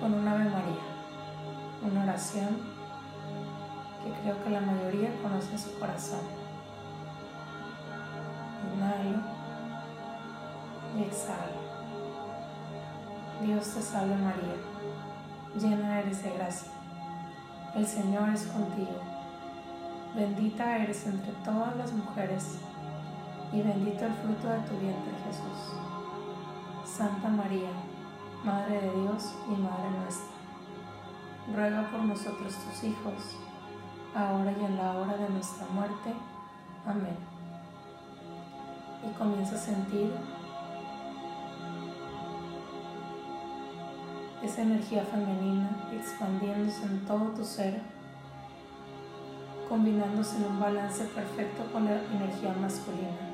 con 0.00 0.12
un 0.12 0.28
Ave 0.28 0.44
María, 0.44 0.84
una 1.82 2.02
oración 2.02 2.58
que 4.02 4.12
creo 4.20 4.44
que 4.44 4.50
la 4.50 4.60
mayoría 4.60 5.10
conoce 5.22 5.52
en 5.52 5.58
su 5.58 5.78
corazón. 5.78 6.20
Inhalo 8.74 9.20
y 10.98 11.02
exhalo. 11.04 11.64
Dios 13.42 13.74
te 13.74 13.82
salve 13.82 14.16
María, 14.16 14.56
llena 15.58 16.00
eres 16.00 16.22
de 16.22 16.32
gracia. 16.32 16.72
El 17.74 17.86
Señor 17.86 18.28
es 18.30 18.46
contigo. 18.46 19.00
Bendita 20.14 20.78
eres 20.78 21.06
entre 21.06 21.32
todas 21.44 21.76
las 21.76 21.92
mujeres 21.92 22.58
y 23.54 23.62
bendito 23.62 24.04
el 24.04 24.12
fruto 24.14 24.48
de 24.48 24.58
tu 24.60 24.76
vientre 24.78 25.12
Jesús. 25.24 25.74
Santa 26.84 27.28
María, 27.28 27.70
Madre 28.44 28.80
de 28.80 28.90
Dios 29.00 29.32
y 29.46 29.52
Madre 29.52 29.90
nuestra, 30.00 30.34
ruega 31.54 31.88
por 31.90 32.00
nosotros 32.00 32.52
tus 32.52 32.84
hijos, 32.84 33.36
ahora 34.12 34.52
y 34.60 34.64
en 34.64 34.76
la 34.76 34.92
hora 34.94 35.16
de 35.16 35.28
nuestra 35.28 35.66
muerte. 35.68 36.12
Amén. 36.84 37.16
Y 39.08 39.16
comienza 39.16 39.54
a 39.54 39.58
sentir 39.58 40.12
esa 44.42 44.62
energía 44.62 45.04
femenina 45.04 45.70
expandiéndose 45.92 46.84
en 46.86 47.06
todo 47.06 47.26
tu 47.30 47.44
ser, 47.44 47.80
combinándose 49.68 50.38
en 50.38 50.44
un 50.44 50.60
balance 50.60 51.04
perfecto 51.04 51.72
con 51.72 51.84
la 51.84 52.02
energía 52.02 52.52
masculina. 52.60 53.33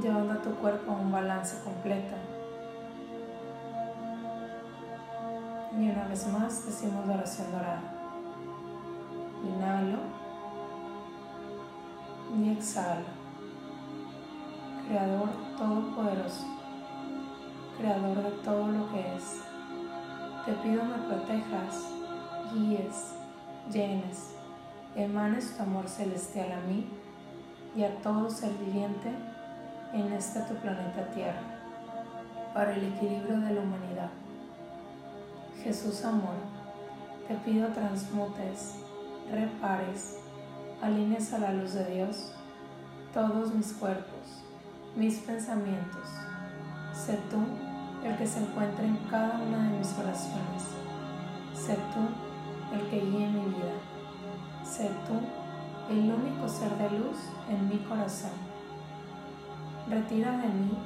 Llevando 0.00 0.34
a 0.34 0.42
tu 0.42 0.50
cuerpo 0.56 0.92
a 0.92 0.96
un 0.96 1.12
balance 1.12 1.62
completo. 1.62 2.14
Y 5.78 5.88
una 5.88 6.08
vez 6.08 6.26
más 6.28 6.66
decimos 6.66 7.06
la 7.06 7.14
oración 7.14 7.52
dorada. 7.52 7.82
Inhalo 9.44 9.98
y 12.36 12.50
exhalo. 12.50 13.20
Creador 14.88 15.28
Todopoderoso, 15.56 16.46
Creador 17.78 18.22
de 18.24 18.30
todo 18.42 18.66
lo 18.66 18.90
que 18.90 19.14
es, 19.14 19.40
te 20.44 20.52
pido 20.54 20.84
me 20.84 20.98
protejas, 21.06 21.92
guíes, 22.52 23.14
llenes, 23.70 24.34
emanes 24.96 25.56
tu 25.56 25.62
amor 25.62 25.88
celestial 25.88 26.50
a 26.50 26.60
mí 26.62 26.88
y 27.76 27.84
a 27.84 28.02
todo 28.02 28.28
ser 28.28 28.52
viviente 28.54 29.14
en 29.92 30.12
este 30.12 30.40
tu 30.40 30.54
planeta 30.54 31.04
Tierra, 31.12 31.42
para 32.54 32.74
el 32.74 32.84
equilibrio 32.84 33.40
de 33.40 33.54
la 33.54 33.60
humanidad. 33.60 34.10
Jesús 35.62 36.04
amor, 36.04 36.36
te 37.26 37.34
pido 37.36 37.68
transmutes, 37.68 38.76
repares, 39.30 40.18
alinees 40.80 41.32
a 41.32 41.38
la 41.38 41.52
luz 41.52 41.74
de 41.74 41.84
Dios 41.86 42.32
todos 43.12 43.52
mis 43.52 43.72
cuerpos, 43.72 44.44
mis 44.96 45.18
pensamientos. 45.18 46.08
Sé 46.92 47.18
tú 47.28 47.38
el 48.06 48.16
que 48.16 48.26
se 48.26 48.40
encuentra 48.40 48.84
en 48.84 48.96
cada 49.10 49.38
una 49.40 49.64
de 49.64 49.78
mis 49.78 49.98
oraciones. 49.98 50.62
Sé 51.54 51.74
tú 51.92 52.74
el 52.74 52.88
que 52.88 53.00
guíe 53.00 53.26
mi 53.26 53.46
vida. 53.46 53.74
Sé 54.64 54.88
tú 55.06 55.20
el 55.92 56.12
único 56.12 56.48
ser 56.48 56.70
de 56.78 56.98
luz 56.98 57.18
en 57.48 57.68
mi 57.68 57.78
corazón 57.78 58.30
Retira 59.90 60.30
de 60.36 60.46
mí 60.46 60.78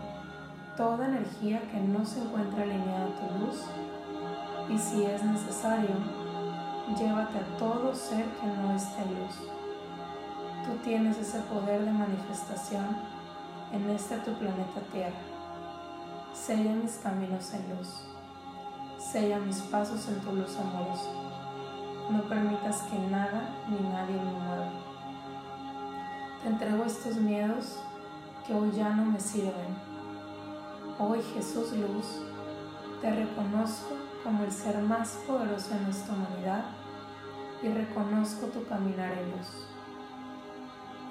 toda 0.78 1.04
energía 1.04 1.60
que 1.70 1.78
no 1.78 2.06
se 2.06 2.22
encuentra 2.22 2.62
alineada 2.62 3.04
a 3.04 3.28
tu 3.28 3.44
luz 3.44 3.66
y 4.70 4.78
si 4.78 5.04
es 5.04 5.22
necesario, 5.22 5.94
llévate 6.98 7.36
a 7.36 7.58
todo 7.58 7.94
ser 7.94 8.24
que 8.24 8.46
no 8.46 8.74
esté 8.74 9.02
luz. 9.04 9.50
Tú 10.64 10.78
tienes 10.82 11.18
ese 11.18 11.40
poder 11.40 11.84
de 11.84 11.92
manifestación 11.92 12.96
en 13.74 13.90
este 13.90 14.16
tu 14.20 14.32
planeta 14.38 14.80
Tierra. 14.90 15.12
Sella 16.32 16.72
mis 16.72 16.96
caminos 16.96 17.52
en 17.52 17.76
luz. 17.76 18.06
Sella 18.98 19.38
mis 19.38 19.58
pasos 19.60 20.08
en 20.08 20.18
tu 20.20 20.32
luz 20.32 20.56
amorosa. 20.58 21.10
No 22.08 22.22
permitas 22.22 22.80
que 22.84 22.98
nada 22.98 23.50
ni 23.68 23.86
nadie 23.86 24.14
me 24.14 24.32
mueva. 24.32 24.70
Te 26.42 26.48
entrego 26.48 26.84
estos 26.84 27.16
miedos 27.16 27.82
que 28.46 28.52
hoy 28.52 28.70
ya 28.72 28.90
no 28.90 29.06
me 29.06 29.18
sirven. 29.18 29.74
Hoy 30.98 31.20
Jesús 31.34 31.72
Luz, 31.72 32.22
te 33.00 33.10
reconozco 33.10 33.94
como 34.22 34.44
el 34.44 34.52
ser 34.52 34.78
más 34.82 35.18
poderoso 35.26 35.74
en 35.74 35.84
nuestra 35.84 36.14
humanidad 36.14 36.64
y 37.62 37.68
reconozco 37.68 38.46
tu 38.48 38.66
caminar 38.66 39.12
en 39.12 39.30
luz. 39.30 39.66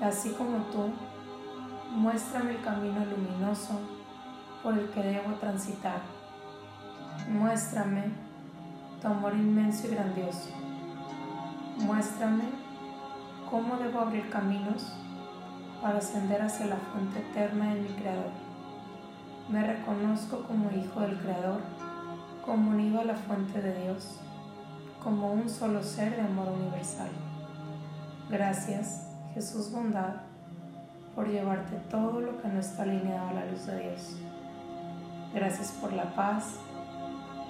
Así 0.02 0.32
como 0.32 0.58
tú, 0.66 0.92
muéstrame 1.92 2.52
el 2.52 2.62
camino 2.62 3.04
luminoso 3.06 3.80
por 4.62 4.78
el 4.78 4.90
que 4.90 5.02
debo 5.02 5.34
transitar. 5.40 6.02
Muéstrame 7.30 8.12
tu 9.02 9.08
amor 9.08 9.34
inmenso 9.34 9.88
y 9.88 9.92
grandioso. 9.92 10.50
Muéstrame 11.78 12.44
cómo 13.50 13.78
debo 13.78 14.02
abrir 14.02 14.30
caminos 14.30 14.94
para 15.84 15.98
ascender 15.98 16.42
hacia 16.42 16.68
la 16.68 16.78
fuente 16.78 17.20
eterna 17.20 17.74
de 17.74 17.82
mi 17.82 17.90
Creador. 17.90 18.32
Me 19.50 19.68
reconozco 19.68 20.44
como 20.44 20.72
hijo 20.72 21.02
del 21.02 21.20
Creador, 21.20 21.60
como 22.46 22.72
unido 22.72 23.02
a 23.02 23.04
la 23.04 23.16
fuente 23.16 23.62
de 23.62 23.84
Dios, 23.84 24.18
como 25.04 25.34
un 25.34 25.50
solo 25.50 25.84
ser 25.84 26.16
de 26.16 26.22
amor 26.22 26.48
universal. 26.48 27.10
Gracias, 28.30 29.10
Jesús 29.34 29.74
bondad, 29.74 30.22
por 31.16 31.28
llevarte 31.28 31.76
todo 31.92 32.22
lo 32.22 32.42
que 32.42 32.48
no 32.48 32.62
está 32.62 32.84
alineado 32.84 33.28
a 33.28 33.34
la 33.34 33.46
luz 33.48 33.66
de 33.66 33.82
Dios. 33.82 34.16
Gracias 35.34 35.74
por 35.82 35.92
la 35.92 36.16
paz, 36.16 36.60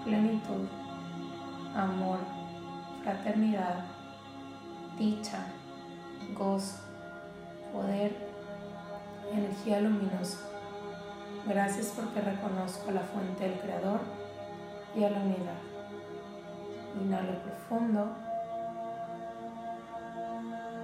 plenitud, 0.04 0.68
amor, 1.76 2.18
fraternidad, 3.04 3.86
dicha, 4.98 5.46
gozo 6.36 6.93
poder, 7.74 8.16
energía 9.34 9.82
luminosa. 9.82 10.38
Gracias 11.46 11.88
porque 11.96 12.22
reconozco 12.22 12.92
la 12.92 13.02
fuente 13.02 13.50
del 13.50 13.60
Creador 13.60 14.00
y 14.96 15.04
a 15.04 15.10
la 15.10 15.20
unidad. 15.20 15.60
Inhalo 17.02 17.40
profundo 17.40 18.16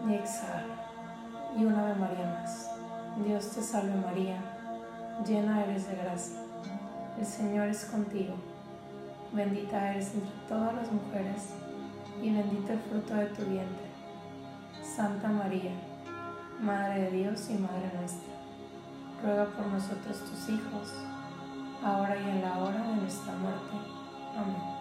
y 0.09 0.13
exhalo. 0.15 0.73
Y 1.57 1.65
una 1.65 1.83
Ave 1.85 1.95
María 1.95 2.39
más. 2.41 2.71
Dios 3.25 3.49
te 3.51 3.61
salve 3.61 3.95
María, 3.95 4.37
llena 5.25 5.63
eres 5.63 5.87
de 5.87 5.95
gracia. 5.95 6.39
El 7.17 7.25
Señor 7.25 7.67
es 7.67 7.85
contigo. 7.85 8.35
Bendita 9.31 9.91
eres 9.91 10.13
entre 10.13 10.31
todas 10.47 10.73
las 10.73 10.91
mujeres 10.91 11.49
y 12.21 12.31
bendito 12.31 12.73
el 12.73 12.79
fruto 12.79 13.13
de 13.13 13.25
tu 13.27 13.43
vientre. 13.43 13.89
Santa 14.81 15.27
María 15.27 15.71
Madre 16.61 17.03
de 17.03 17.11
Dios 17.11 17.49
y 17.49 17.53
Madre 17.53 17.89
nuestra, 17.97 18.33
ruega 19.23 19.45
por 19.45 19.65
nosotros 19.67 20.19
tus 20.19 20.49
hijos, 20.49 20.93
ahora 21.81 22.17
y 22.19 22.29
en 22.29 22.41
la 22.41 22.57
hora 22.57 22.83
de 22.83 22.95
nuestra 22.97 23.33
muerte. 23.35 23.77
Amén. 24.35 24.79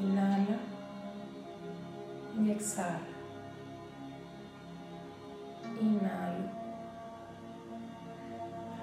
Inhala 0.00 0.58
y 2.38 2.50
exhala. 2.50 3.00
Inhala 5.80 6.52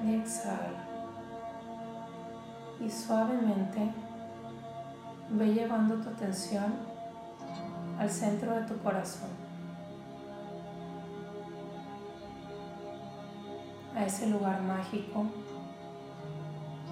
y 0.04 0.16
exhala. 0.16 0.84
Y 2.82 2.90
suavemente 2.90 3.90
ve 5.30 5.54
llevando 5.54 5.96
tu 5.96 6.10
atención 6.10 6.74
al 7.98 8.10
centro 8.10 8.54
de 8.54 8.68
tu 8.68 8.78
corazón. 8.80 9.43
A 13.96 14.06
ese 14.06 14.28
lugar 14.28 14.62
mágico 14.62 15.26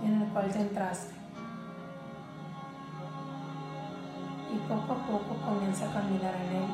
en 0.03 0.21
el 0.21 0.27
cual 0.29 0.51
te 0.51 0.61
entraste. 0.61 1.15
Y 4.53 4.57
poco 4.67 4.93
a 4.93 5.07
poco 5.07 5.35
comienza 5.45 5.89
a 5.89 5.93
caminar 5.93 6.35
en 6.35 6.55
él. 6.55 6.67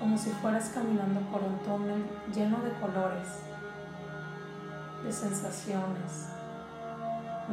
Como 0.00 0.16
si 0.16 0.30
fueras 0.30 0.70
caminando 0.70 1.20
por 1.30 1.42
un 1.42 1.58
túnel 1.58 2.04
lleno 2.34 2.58
de 2.62 2.72
colores, 2.80 3.42
de 5.04 5.12
sensaciones, 5.12 6.30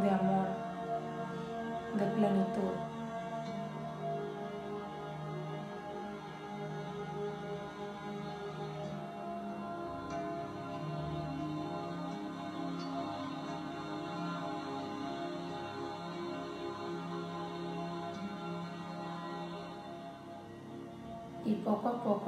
de 0.02 0.10
amor, 0.10 0.48
de 1.96 2.06
plenitud. 2.06 2.97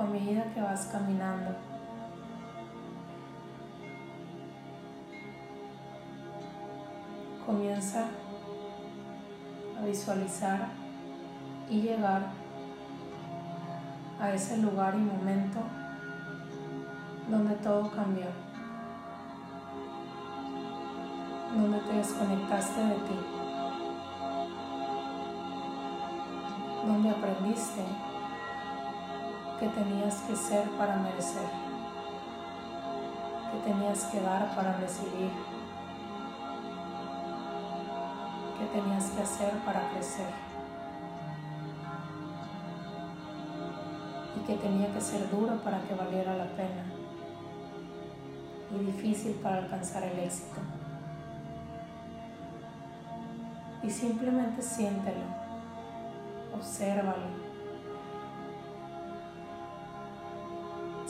Medida 0.09 0.43
que 0.53 0.61
vas 0.61 0.87
caminando. 0.87 1.55
Comienza 7.45 8.07
a 9.79 9.85
visualizar 9.85 10.67
y 11.69 11.81
llegar 11.81 12.23
a 14.19 14.33
ese 14.33 14.57
lugar 14.57 14.95
y 14.95 14.97
momento 14.97 15.59
donde 17.29 17.55
todo 17.55 17.89
cambió, 17.91 18.27
donde 21.55 21.79
te 21.79 21.93
desconectaste 21.93 22.81
de 22.81 22.95
ti, 22.95 23.19
donde 26.85 27.09
aprendiste 27.09 28.08
que 29.59 29.67
tenías 29.67 30.15
que 30.21 30.35
ser 30.37 30.69
para 30.77 30.95
merecer, 30.95 31.49
que 33.51 33.69
tenías 33.69 34.05
que 34.05 34.21
dar 34.21 34.55
para 34.55 34.77
recibir, 34.77 35.31
que 38.57 38.65
tenías 38.67 39.11
que 39.11 39.21
hacer 39.21 39.51
para 39.65 39.89
crecer 39.89 40.29
y 44.37 44.47
que 44.47 44.55
tenía 44.55 44.93
que 44.93 45.01
ser 45.01 45.29
duro 45.29 45.57
para 45.57 45.81
que 45.81 45.93
valiera 45.93 46.37
la 46.37 46.47
pena 46.55 46.85
y 48.71 48.85
difícil 48.85 49.33
para 49.43 49.57
alcanzar 49.57 50.03
el 50.03 50.19
éxito. 50.19 50.61
Y 53.83 53.89
simplemente 53.89 54.61
siéntelo, 54.61 55.23
obsérvalo 56.55 57.48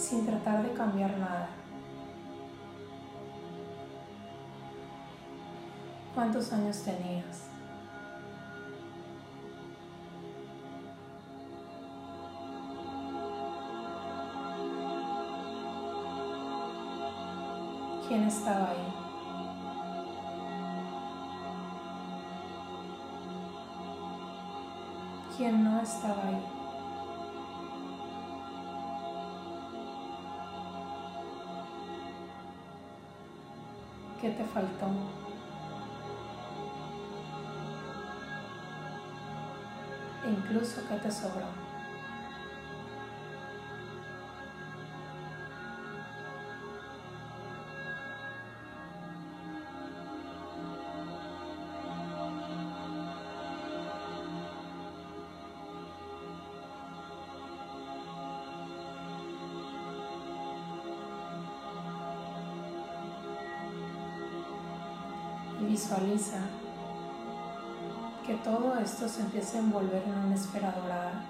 sin 0.09 0.25
tratar 0.25 0.63
de 0.63 0.73
cambiar 0.73 1.15
nada. 1.19 1.49
¿Cuántos 6.15 6.51
años 6.51 6.81
tenías? 6.83 7.47
¿Quién 18.07 18.23
estaba 18.23 18.71
ahí? 18.71 18.93
¿Quién 25.37 25.63
no 25.63 25.79
estaba 25.81 26.23
ahí? 26.23 26.58
¿Qué 34.21 34.29
te 34.31 34.43
faltó? 34.43 34.87
Incluso 40.27 40.81
qué 40.89 40.95
te 40.95 41.09
sobró. 41.09 41.68
Visualiza 65.69 66.39
que 68.25 68.33
todo 68.37 68.75
esto 68.79 69.07
se 69.07 69.21
empieza 69.21 69.57
a 69.57 69.59
envolver 69.61 70.01
en 70.03 70.13
una 70.13 70.35
esfera 70.35 70.71
dorada. 70.71 71.23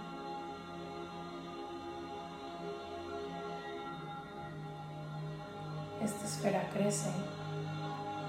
Esta 6.02 6.26
esfera 6.26 6.70
crece 6.74 7.12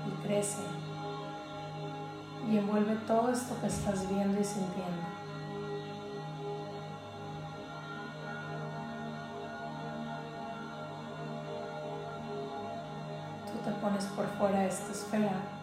y 0.09 0.27
crece 0.27 0.63
y 2.51 2.57
envuelve 2.57 2.97
todo 3.07 3.31
esto 3.31 3.55
que 3.61 3.69
estás 3.69 4.09
viendo 4.09 4.41
y 4.41 4.45
sintiendo. 4.45 5.03
Tú 13.47 13.59
te 13.65 13.71
pones 13.81 14.05
por 14.07 14.27
fuera 14.39 14.61
de 14.63 14.69
esta 14.69 14.91
esfera 14.91 15.60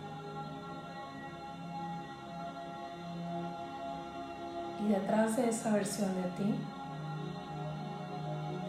detrás 5.00 5.36
de 5.38 5.50
esa 5.50 5.72
versión 5.72 6.10
de 6.16 6.30
ti 6.32 6.56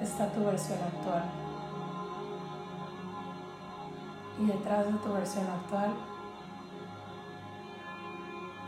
está 0.02 0.30
tu 0.30 0.44
versión 0.44 0.78
actual. 0.78 1.24
Y 4.38 4.46
detrás 4.46 4.86
de 4.86 4.92
tu 4.92 5.12
versión 5.12 5.46
actual 5.46 5.94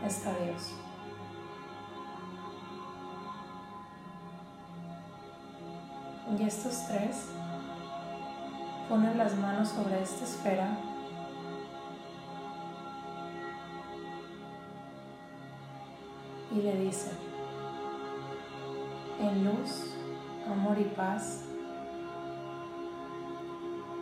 está 0.03 0.33
Dios. 0.39 0.73
Y 6.37 6.43
estos 6.43 6.87
tres 6.87 7.27
ponen 8.89 9.17
las 9.17 9.35
manos 9.35 9.69
sobre 9.69 10.01
esta 10.01 10.23
esfera 10.23 10.77
y 16.51 16.55
le 16.55 16.75
dicen, 16.77 17.30
en 19.21 19.45
luz, 19.45 19.93
amor 20.49 20.79
y 20.79 20.83
paz, 20.83 21.43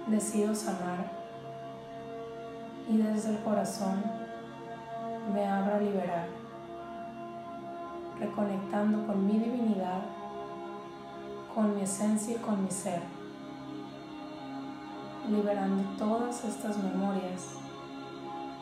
decido 0.08 0.56
sanar 0.56 1.12
y 2.88 2.98
desde 2.98 3.32
el 3.32 3.40
corazón 3.44 4.04
me 5.34 5.46
abro 5.46 5.76
a 5.76 5.80
liberar, 5.80 6.28
reconectando 8.20 9.06
con 9.06 9.28
mi 9.28 9.34
divinidad, 9.34 10.02
con 11.54 11.76
mi 11.76 11.82
esencia 11.82 12.36
y 12.36 12.40
con 12.40 12.64
mi 12.64 12.72
ser, 12.72 13.02
liberando 15.30 15.84
todas 15.98 16.46
estas 16.46 16.78
memorias, 16.78 17.56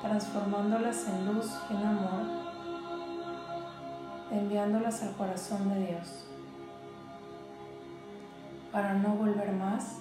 transformándolas 0.02 1.08
en 1.08 1.34
luz 1.34 1.52
y 1.70 1.76
en 1.76 1.86
amor 1.86 2.48
enviándolas 4.32 5.04
al 5.04 5.14
corazón 5.14 5.70
de 5.70 5.88
Dios, 5.88 6.27
para 8.72 8.94
no 8.94 9.16
volver 9.16 9.52
más, 9.52 9.96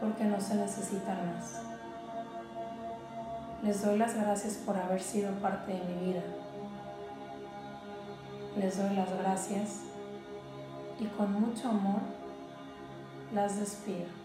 porque 0.00 0.24
no 0.24 0.40
se 0.40 0.54
necesitan 0.54 1.34
más. 1.34 1.62
Les 3.62 3.82
doy 3.82 3.98
las 3.98 4.14
gracias 4.14 4.54
por 4.54 4.76
haber 4.76 5.02
sido 5.02 5.32
parte 5.34 5.72
de 5.72 5.84
mi 5.84 6.06
vida. 6.06 6.22
Les 8.56 8.78
doy 8.78 8.94
las 8.96 9.12
gracias 9.18 9.80
y 10.98 11.06
con 11.06 11.32
mucho 11.40 11.68
amor 11.68 12.00
las 13.32 13.60
despido. 13.60 14.19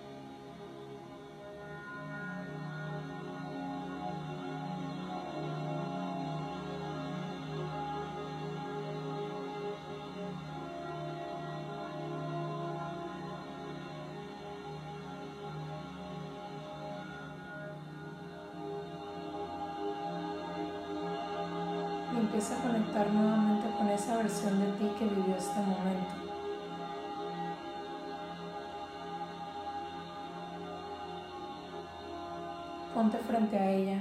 Ponte 32.96 33.18
frente 33.18 33.60
a 33.60 33.72
ella 33.72 34.00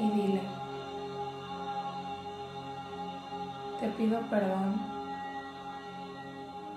y 0.00 0.10
dile, 0.10 0.40
te 3.78 3.88
pido 3.88 4.20
perdón 4.22 4.80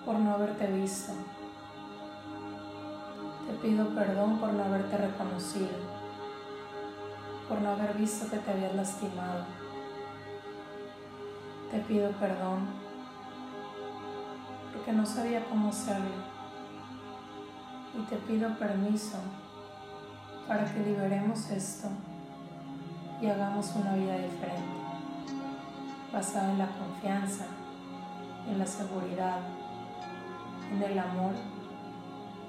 por 0.05 0.19
no 0.19 0.33
haberte 0.33 0.67
visto. 0.67 1.13
Te 3.47 3.53
pido 3.65 3.87
perdón 3.95 4.37
por 4.37 4.51
no 4.53 4.65
haberte 4.65 4.97
reconocido 4.97 6.01
por 7.51 7.61
no 7.61 7.71
haber 7.71 7.97
visto 7.97 8.29
que 8.29 8.37
te 8.37 8.49
habías 8.49 8.73
lastimado. 8.75 9.43
Te 11.69 11.79
pido 11.79 12.09
perdón 12.11 12.65
porque 14.71 14.93
no 14.93 15.05
sabía 15.05 15.43
cómo 15.49 15.67
hacerlo. 15.67 16.30
Y 17.97 18.01
te 18.03 18.15
pido 18.17 18.57
permiso 18.57 19.17
para 20.47 20.65
que 20.65 20.79
liberemos 20.79 21.49
esto 21.49 21.89
y 23.21 23.27
hagamos 23.27 23.71
una 23.75 23.93
vida 23.93 24.17
diferente, 24.17 24.81
basada 26.11 26.51
en 26.51 26.57
la 26.57 26.67
confianza, 26.67 27.45
en 28.49 28.57
la 28.57 28.65
seguridad, 28.65 29.39
en 30.71 30.81
el 30.81 30.97
amor 30.97 31.33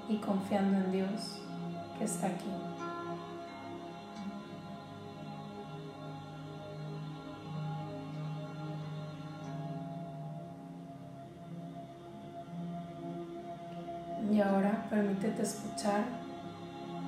y 0.09 0.17
confiando 0.17 0.77
en 0.77 0.91
Dios 0.91 1.41
que 1.97 2.05
está 2.05 2.27
aquí. 2.27 2.72
Y 14.33 14.41
ahora 14.41 14.87
permítete 14.89 15.43
escuchar 15.43 16.05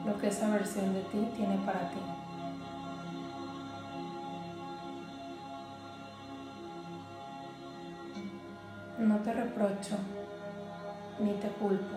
lo 0.05 0.15
que 0.19 0.27
esa 0.27 0.47
versión 0.49 0.93
de 0.93 1.01
ti 1.05 1.27
tiene 1.35 1.57
para 1.65 1.89
ti. 1.89 1.97
No 8.99 9.17
te 9.21 9.33
reprocho 9.33 9.97
ni 11.17 11.33
te 11.33 11.47
culpo. 11.47 11.95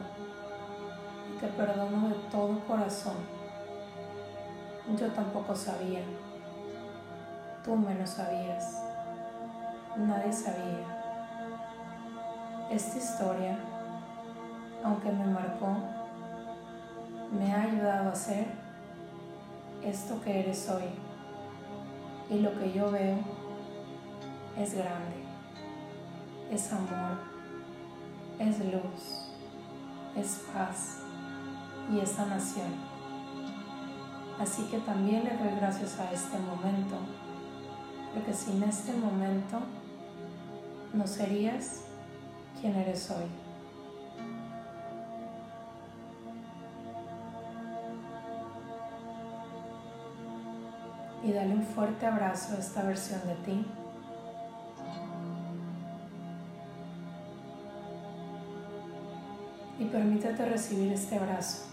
Te 1.39 1.49
perdono 1.49 2.09
de 2.09 2.15
todo 2.31 2.61
corazón. 2.61 3.17
Yo 4.99 5.09
tampoco 5.09 5.55
sabía. 5.55 6.01
Tú 7.63 7.77
menos 7.77 8.09
sabías. 8.09 8.83
Nadie 9.95 10.33
sabía. 10.33 10.87
Esta 12.71 12.97
historia 12.97 13.59
aunque 14.89 15.11
me 15.13 15.27
marcó, 15.27 15.77
me 17.31 17.53
ha 17.53 17.63
ayudado 17.63 18.11
a 18.11 18.15
ser 18.15 18.47
esto 19.85 20.21
que 20.23 20.41
eres 20.41 20.69
hoy. 20.71 20.89
Y 22.31 22.41
lo 22.41 22.59
que 22.59 22.73
yo 22.73 22.91
veo 22.91 23.19
es 24.59 24.75
grande, 24.75 25.25
es 26.51 26.73
amor, 26.73 27.19
es 28.39 28.59
luz, 28.61 29.29
es 30.17 30.43
paz 30.55 31.01
y 31.93 32.01
es 32.01 32.11
sanación. 32.11 32.73
Así 34.41 34.63
que 34.71 34.79
también 34.79 35.25
le 35.25 35.37
doy 35.37 35.55
gracias 35.59 35.99
a 36.01 36.11
este 36.13 36.39
momento, 36.39 36.97
porque 38.15 38.33
sin 38.33 38.63
este 38.63 38.93
momento 38.95 39.59
no 40.95 41.07
serías 41.07 41.83
quien 42.61 42.75
eres 42.75 43.11
hoy. 43.11 43.48
Y 51.29 51.33
dale 51.33 51.53
un 51.53 51.63
fuerte 51.63 52.07
abrazo 52.07 52.55
a 52.57 52.59
esta 52.59 52.83
versión 52.83 53.21
de 53.27 53.35
ti. 53.45 53.67
Y 59.79 59.85
permítete 59.85 60.47
recibir 60.47 60.91
este 60.91 61.19
abrazo. 61.19 61.67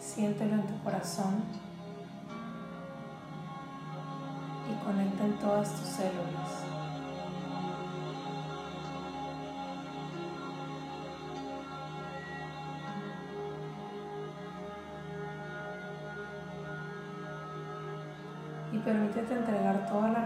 Siéntelo 0.00 0.54
en 0.54 0.66
tu 0.66 0.82
corazón 0.82 1.44
y 4.70 4.84
conecta 4.84 5.24
en 5.24 5.38
todas 5.38 5.70
tus 5.74 5.88
células. 5.88 6.71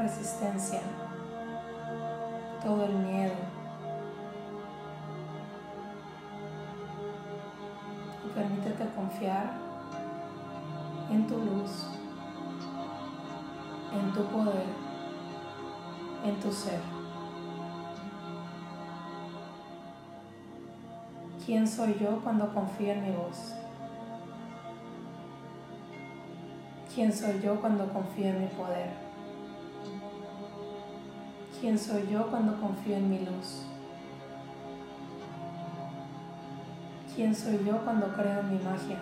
Resistencia, 0.07 0.81
todo 2.62 2.85
el 2.85 2.95
miedo. 2.95 3.35
Y 8.25 8.29
permítete 8.29 8.87
confiar 8.95 9.51
en 11.11 11.27
tu 11.27 11.37
luz, 11.38 11.88
en 13.92 14.12
tu 14.12 14.25
poder, 14.27 14.66
en 16.25 16.40
tu 16.40 16.53
ser. 16.53 16.81
¿Quién 21.45 21.66
soy 21.66 21.97
yo 22.01 22.21
cuando 22.23 22.53
confío 22.55 22.92
en 22.92 23.03
mi 23.03 23.11
voz? 23.11 23.55
¿Quién 26.95 27.12
soy 27.12 27.40
yo 27.40 27.61
cuando 27.61 27.92
confío 27.92 28.29
en 28.29 28.40
mi 28.40 28.47
poder? 28.47 29.06
¿Quién 31.61 31.79
soy 31.79 32.07
yo 32.11 32.27
cuando 32.27 32.61
confío 32.61 32.97
en 32.97 33.11
mi 33.11 33.19
luz? 33.21 33.62
¿Quién 37.14 37.35
soy 37.35 37.64
yo 37.64 37.78
cuando 37.83 38.12
creo 38.12 38.41
en 38.41 38.51
mi 38.51 38.62
magia? 38.62 38.99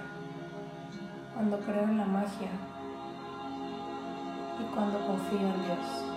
Cuando 1.35 1.59
creo 1.59 1.83
en 1.83 1.99
la 1.99 2.05
magia 2.05 2.49
y 4.61 4.75
cuando 4.75 5.05
confío 5.05 5.41
en 5.41 5.65
Dios. 5.65 6.15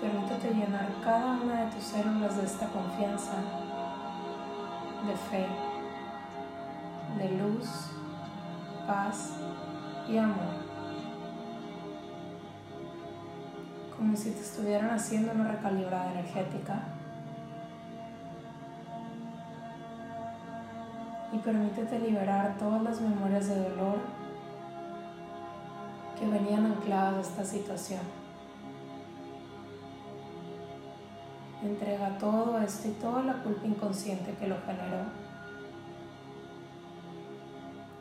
permítete 0.00 0.54
llenar 0.54 0.88
cada 1.02 1.32
una 1.42 1.64
de 1.64 1.72
tus 1.72 1.82
células 1.82 2.36
de 2.36 2.44
esta 2.44 2.68
confianza, 2.68 3.32
de 5.06 5.16
fe, 5.16 5.46
de 7.18 7.38
luz, 7.38 7.68
paz 8.86 9.34
y 10.08 10.16
amor. 10.16 10.58
Como 13.96 14.16
si 14.16 14.30
te 14.30 14.40
estuvieran 14.40 14.90
haciendo 14.90 15.32
una 15.32 15.52
recalibrada 15.52 16.12
energética. 16.12 16.82
Y 21.32 21.38
permítete 21.38 21.98
liberar 21.98 22.56
todas 22.58 22.82
las 22.82 23.00
memorias 23.00 23.48
de 23.48 23.68
dolor 23.68 23.98
que 26.18 26.26
venían 26.26 26.66
ancladas 26.66 27.16
a 27.16 27.20
esta 27.20 27.44
situación. 27.44 28.27
Entrega 31.68 32.16
todo 32.16 32.58
esto 32.60 32.88
y 32.88 32.92
toda 32.92 33.22
la 33.24 33.42
culpa 33.42 33.66
inconsciente 33.66 34.34
que 34.40 34.48
lo 34.48 34.56
generó. 34.64 35.04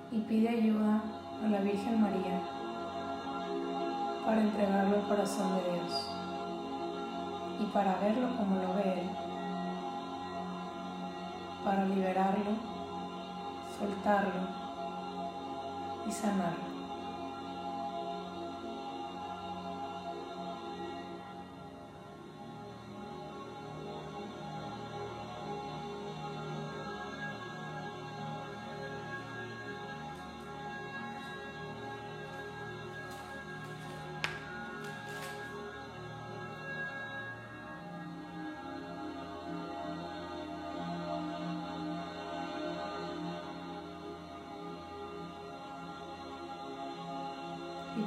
Y 0.09 0.21
pide 0.21 0.47
ayuda 0.47 1.03
a 1.43 1.47
la 1.49 1.59
Virgen 1.59 2.01
María 2.01 2.39
para 4.25 4.41
entregarlo 4.41 4.95
al 4.95 5.07
corazón 5.09 5.57
de 5.57 5.73
Dios 5.73 6.09
y 7.59 7.65
para 7.73 7.99
verlo 7.99 8.37
como 8.37 8.55
lo 8.55 8.73
ve 8.75 9.01
Él, 9.01 9.09
para 11.65 11.85
liberarlo, 11.85 12.51
soltarlo 13.77 14.47
y 16.07 16.11
sanarlo. 16.11 16.66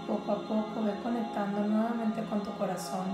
Poco 0.06 0.32
a 0.32 0.36
poco 0.36 0.82
ve 0.84 0.94
conectando 1.02 1.60
nuevamente 1.60 2.24
con 2.24 2.42
tu 2.42 2.50
corazón. 2.52 3.06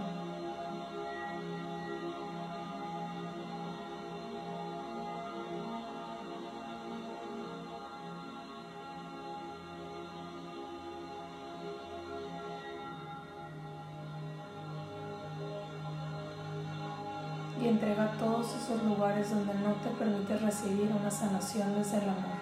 Y 17.61 17.68
entrega 17.68 18.12
todos 18.18 18.55
esos 18.55 18.82
lugares 18.84 19.30
donde 19.30 19.55
no 19.55 19.72
te 19.74 19.89
permites 19.99 20.43
recibir 20.43 20.91
una 20.93 21.11
sanación 21.11 21.74
desde 21.74 21.99
el 21.99 22.11
amor 22.11 22.36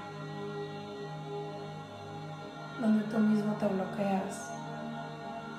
bloqueas 3.69 4.51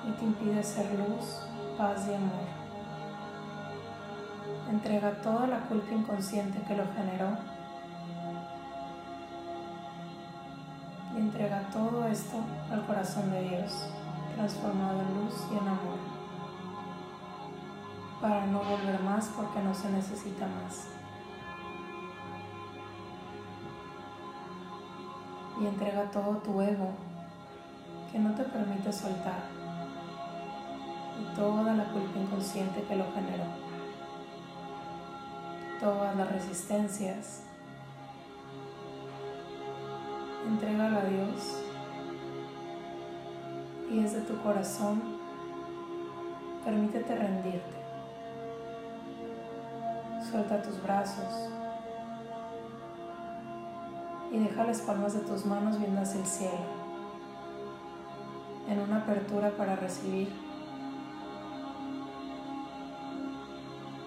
y 0.08 0.12
te 0.12 0.24
impide 0.24 0.62
ser 0.62 0.86
luz, 0.98 1.42
paz 1.76 2.06
y 2.08 2.14
amor. 2.14 2.46
Entrega 4.70 5.12
toda 5.22 5.46
la 5.46 5.60
culpa 5.60 5.92
inconsciente 5.92 6.60
que 6.66 6.76
lo 6.76 6.84
generó 6.94 7.36
y 11.14 11.20
entrega 11.20 11.62
todo 11.72 12.06
esto 12.06 12.36
al 12.70 12.84
corazón 12.86 13.30
de 13.30 13.42
Dios, 13.42 13.88
transformado 14.34 15.00
en 15.00 15.24
luz 15.24 15.34
y 15.52 15.58
en 15.58 15.68
amor, 15.68 15.98
para 18.20 18.46
no 18.46 18.58
volver 18.58 19.00
más 19.02 19.28
porque 19.36 19.60
no 19.62 19.74
se 19.74 19.90
necesita 19.90 20.46
más. 20.46 20.96
y 25.60 25.66
entrega 25.66 26.10
todo 26.10 26.36
tu 26.38 26.60
ego 26.60 26.90
que 28.16 28.22
no 28.22 28.34
te 28.34 28.44
permite 28.44 28.90
soltar. 28.90 29.42
Toda 31.34 31.74
la 31.74 31.84
culpa 31.84 32.18
inconsciente 32.18 32.82
que 32.84 32.96
lo 32.96 33.04
generó, 33.12 33.44
todas 35.78 36.16
las 36.16 36.32
resistencias. 36.32 37.42
Entrégalo 40.48 40.98
a 40.98 41.04
Dios. 41.04 41.62
Y 43.90 44.00
desde 44.00 44.22
tu 44.22 44.42
corazón 44.42 45.02
permítete 46.64 47.14
rendirte. 47.16 47.76
Suelta 50.30 50.62
tus 50.62 50.82
brazos. 50.82 51.50
Y 54.32 54.38
deja 54.38 54.64
las 54.64 54.80
palmas 54.80 55.12
de 55.12 55.20
tus 55.20 55.44
manos 55.44 55.78
viendo 55.78 56.00
hacia 56.00 56.20
el 56.20 56.26
cielo, 56.26 56.85
en 58.68 58.80
una 58.80 58.98
apertura 58.98 59.50
para 59.56 59.76
recibir. 59.76 60.32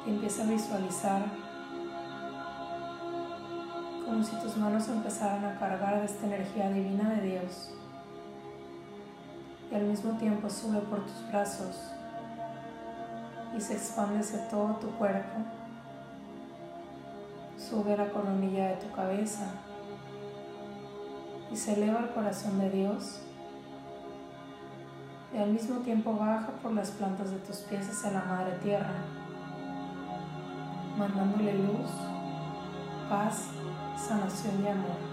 Y 0.06 0.10
empieza 0.10 0.44
a 0.44 0.48
visualizar 0.48 1.22
como 4.06 4.24
si 4.24 4.36
tus 4.38 4.58
manos 4.58 4.88
empezaran 4.88 5.46
a 5.46 5.60
cargar 5.60 6.00
de 6.00 6.06
esta 6.06 6.26
energía 6.26 6.70
divina 6.72 7.10
de 7.12 7.22
Dios. 7.22 7.72
Y 9.72 9.76
al 9.76 9.84
mismo 9.84 10.18
tiempo 10.18 10.50
sube 10.50 10.80
por 10.80 11.06
tus 11.06 11.28
brazos 11.30 11.94
y 13.56 13.62
se 13.62 13.74
expande 13.74 14.20
hacia 14.20 14.48
todo 14.48 14.76
tu 14.76 14.90
cuerpo, 14.92 15.38
sube 17.58 17.96
la 17.96 18.10
coronilla 18.10 18.70
de 18.70 18.76
tu 18.78 18.92
cabeza 18.92 19.46
y 21.52 21.56
se 21.56 21.74
eleva 21.74 22.00
al 22.00 22.14
corazón 22.14 22.60
de 22.60 22.70
Dios 22.70 23.22
y 25.34 25.38
al 25.38 25.52
mismo 25.52 25.80
tiempo 25.82 26.14
baja 26.14 26.50
por 26.62 26.74
las 26.74 26.92
plantas 26.92 27.32
de 27.32 27.38
tus 27.40 27.58
pies 27.58 27.88
hacia 27.90 28.12
la 28.12 28.26
Madre 28.26 28.58
Tierra, 28.64 28.94
mandándole 30.98 31.54
luz, 31.54 31.92
paz, 33.10 33.50
sanación 33.96 34.64
y 34.64 34.68
amor. 34.68 35.10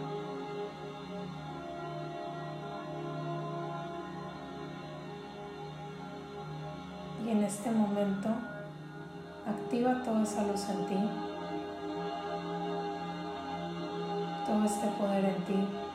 Y 7.27 7.31
en 7.31 7.43
este 7.43 7.71
momento 7.71 8.29
activa 9.47 10.03
toda 10.03 10.23
esa 10.23 10.45
luz 10.45 10.69
en 10.71 10.87
ti, 10.87 11.11
todo 14.47 14.65
este 14.65 14.87
poder 14.99 15.25
en 15.25 15.45
ti. 15.45 15.86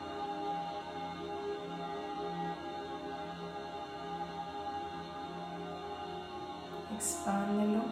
Expándelo 7.02 7.82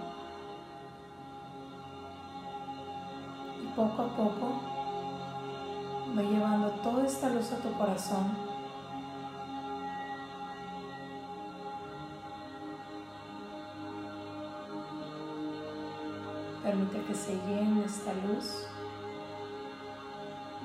y 3.60 3.66
poco 3.74 4.02
a 4.02 4.08
poco 4.16 4.60
va 6.16 6.22
llevando 6.22 6.70
toda 6.82 7.04
esta 7.04 7.28
luz 7.28 7.50
a 7.50 7.56
tu 7.56 7.72
corazón. 7.72 8.36
Permite 16.62 17.02
que 17.02 17.14
se 17.14 17.34
llene 17.48 17.84
esta 17.84 18.12
luz, 18.14 18.64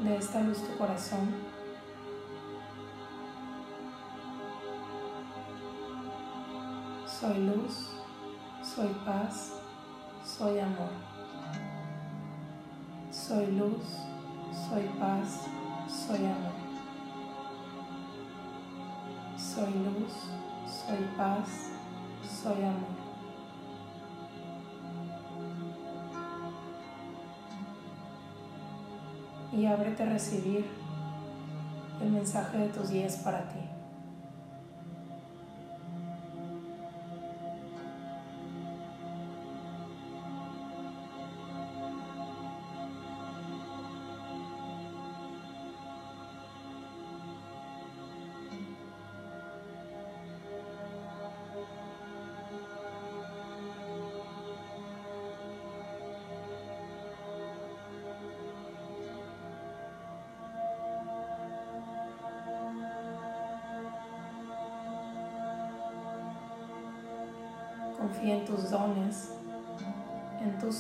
de 0.04 0.18
esta 0.18 0.42
luz 0.42 0.60
tu 0.60 0.78
corazón. 0.78 1.34
Soy 7.08 7.40
luz 7.40 7.96
soy 8.76 8.94
paz, 9.06 9.54
soy 10.26 10.60
amor. 10.60 10.90
Soy 13.10 13.48
luz, 13.54 13.86
soy 14.68 14.84
paz, 15.00 15.48
soy 15.88 16.26
amor. 16.26 16.52
Soy 19.38 19.72
luz, 19.86 20.14
soy 20.68 21.08
paz, 21.16 21.48
soy 22.44 22.64
amor. 22.64 22.96
Y 29.54 29.66
ábrete 29.68 30.04
a 30.04 30.08
recibir 30.08 30.70
el 32.02 32.12
mensaje 32.12 32.58
de 32.58 32.68
tus 32.68 32.90
días 32.90 33.16
para 33.24 33.48
ti. 33.48 33.75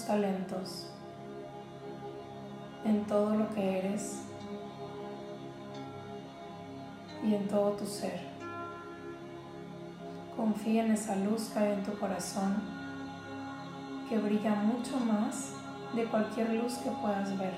Talentos, 0.05 0.91
en 2.83 3.03
todo 3.05 3.35
lo 3.35 3.49
que 3.53 3.79
eres 3.79 4.21
y 7.23 7.33
en 7.33 7.47
todo 7.47 7.71
tu 7.71 7.85
ser. 7.85 8.19
Confía 10.35 10.85
en 10.85 10.91
esa 10.91 11.15
luz 11.15 11.49
que 11.49 11.59
hay 11.59 11.73
en 11.73 11.83
tu 11.83 11.97
corazón, 11.97 12.61
que 14.07 14.17
brilla 14.19 14.55
mucho 14.55 14.99
más 14.99 15.53
de 15.95 16.05
cualquier 16.05 16.53
luz 16.53 16.73
que 16.75 16.91
puedas 16.91 17.37
ver. 17.37 17.53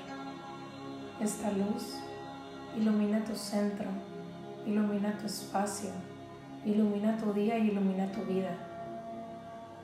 Esta 1.20 1.52
luz 1.52 1.98
ilumina 2.78 3.24
tu 3.24 3.36
centro, 3.36 3.88
ilumina 4.66 5.18
tu 5.18 5.26
espacio, 5.26 5.90
ilumina 6.64 7.18
tu 7.18 7.34
día 7.34 7.58
y 7.58 7.70
ilumina 7.70 8.12
tu 8.12 8.22
vida. 8.22 8.67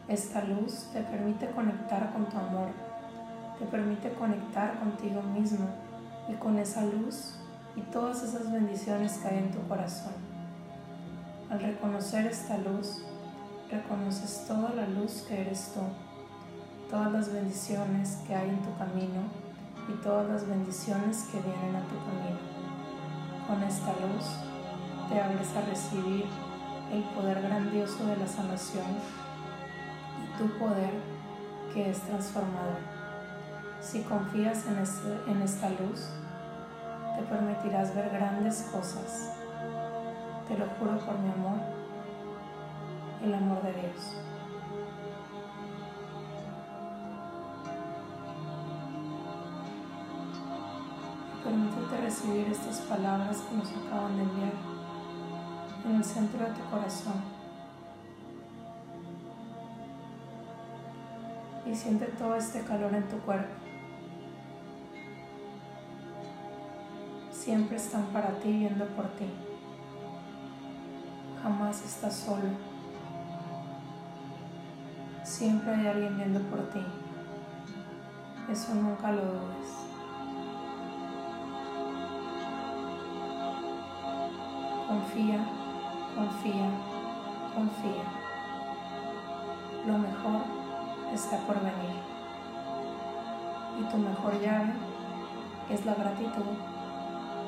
Esta 0.08 0.44
luz 0.44 0.90
te 0.92 1.02
permite 1.02 1.50
conectar 1.52 2.12
con 2.12 2.26
tu 2.26 2.38
amor, 2.38 2.72
te 3.58 3.66
permite 3.66 4.12
conectar 4.14 4.78
contigo 4.78 5.22
mismo 5.22 5.66
y 6.28 6.34
con 6.34 6.60
esa 6.60 6.84
luz 6.84 7.36
y 7.78 7.82
todas 7.84 8.22
esas 8.22 8.52
bendiciones 8.52 9.18
que 9.18 9.30
hay 9.30 9.38
en 9.38 9.52
tu 9.52 9.66
corazón. 9.66 10.14
Al 11.50 11.62
reconocer 11.62 12.28
esta 12.28 12.58
luz, 12.58 13.02
reconoces 13.72 14.44
toda 14.46 14.74
la 14.74 14.88
luz 14.88 15.24
que 15.26 15.40
eres 15.40 15.72
tú, 15.74 15.80
todas 16.90 17.12
las 17.14 17.32
bendiciones 17.32 18.18
que 18.28 18.36
hay 18.36 18.50
en 18.50 18.62
tu 18.62 18.78
camino 18.78 19.22
y 19.88 19.94
todas 20.04 20.28
las 20.28 20.46
bendiciones 20.46 21.30
que 21.32 21.40
vienen 21.40 21.78
a 21.78 21.88
tu 21.88 21.96
camino. 21.96 22.40
Con 23.48 23.64
esta 23.64 23.94
luz 24.06 24.26
te 25.08 25.22
abres 25.22 25.56
a 25.56 25.62
recibir 25.62 26.26
el 26.92 27.04
poder 27.16 27.42
grandioso 27.42 28.06
de 28.06 28.18
la 28.18 28.28
sanación 28.28 29.24
tu 30.38 30.48
poder 30.58 30.94
que 31.74 31.90
es 31.90 32.00
transformador. 32.02 32.80
Si 33.82 34.02
confías 34.04 34.66
en, 34.68 34.78
este, 34.78 35.32
en 35.32 35.42
esta 35.42 35.70
luz, 35.70 36.10
te 37.18 37.24
permitirás 37.24 37.94
ver 37.96 38.10
grandes 38.10 38.70
cosas. 38.72 39.34
Te 40.48 40.58
lo 40.58 40.66
juro 40.66 40.98
por 41.06 41.20
mi 41.20 41.32
amor, 41.32 41.60
el 43.24 43.34
amor 43.34 43.62
de 43.64 43.74
Dios. 43.74 44.16
Permítete 51.44 52.02
recibir 52.02 52.48
estas 52.48 52.78
palabras 52.82 53.38
que 53.38 53.56
nos 53.56 53.70
acaban 53.70 54.16
de 54.16 54.24
enviar 54.24 54.54
en 55.86 55.96
el 55.96 56.04
centro 56.04 56.40
de 56.40 56.52
tu 56.52 56.70
corazón. 56.72 57.33
Y 61.66 61.76
siente 61.76 62.06
todo 62.06 62.36
este 62.36 62.62
calor 62.62 62.94
en 62.94 63.08
tu 63.08 63.18
cuerpo. 63.20 63.54
Siempre 67.32 67.78
están 67.78 68.06
para 68.08 68.30
ti 68.40 68.52
viendo 68.52 68.86
por 68.88 69.08
ti. 69.16 69.30
Jamás 71.42 71.84
estás 71.84 72.16
solo. 72.16 72.50
Siempre 75.24 75.74
hay 75.74 75.88
alguien 75.88 76.18
viendo 76.18 76.40
por 76.42 76.70
ti. 76.70 76.80
Eso 78.50 78.76
nunca 78.76 79.12
lo 79.12 79.22
dudes. 79.22 79.70
Confía, 84.88 85.46
confía, 86.16 86.70
confía. 87.56 88.04
Lo 89.86 89.98
mejor 89.98 90.63
está 91.14 91.38
por 91.46 91.60
venir. 91.60 91.98
Y 93.80 93.84
tu 93.92 93.98
mejor 93.98 94.40
llave 94.42 94.74
es 95.70 95.86
la 95.86 95.94
gratitud 95.96 96.46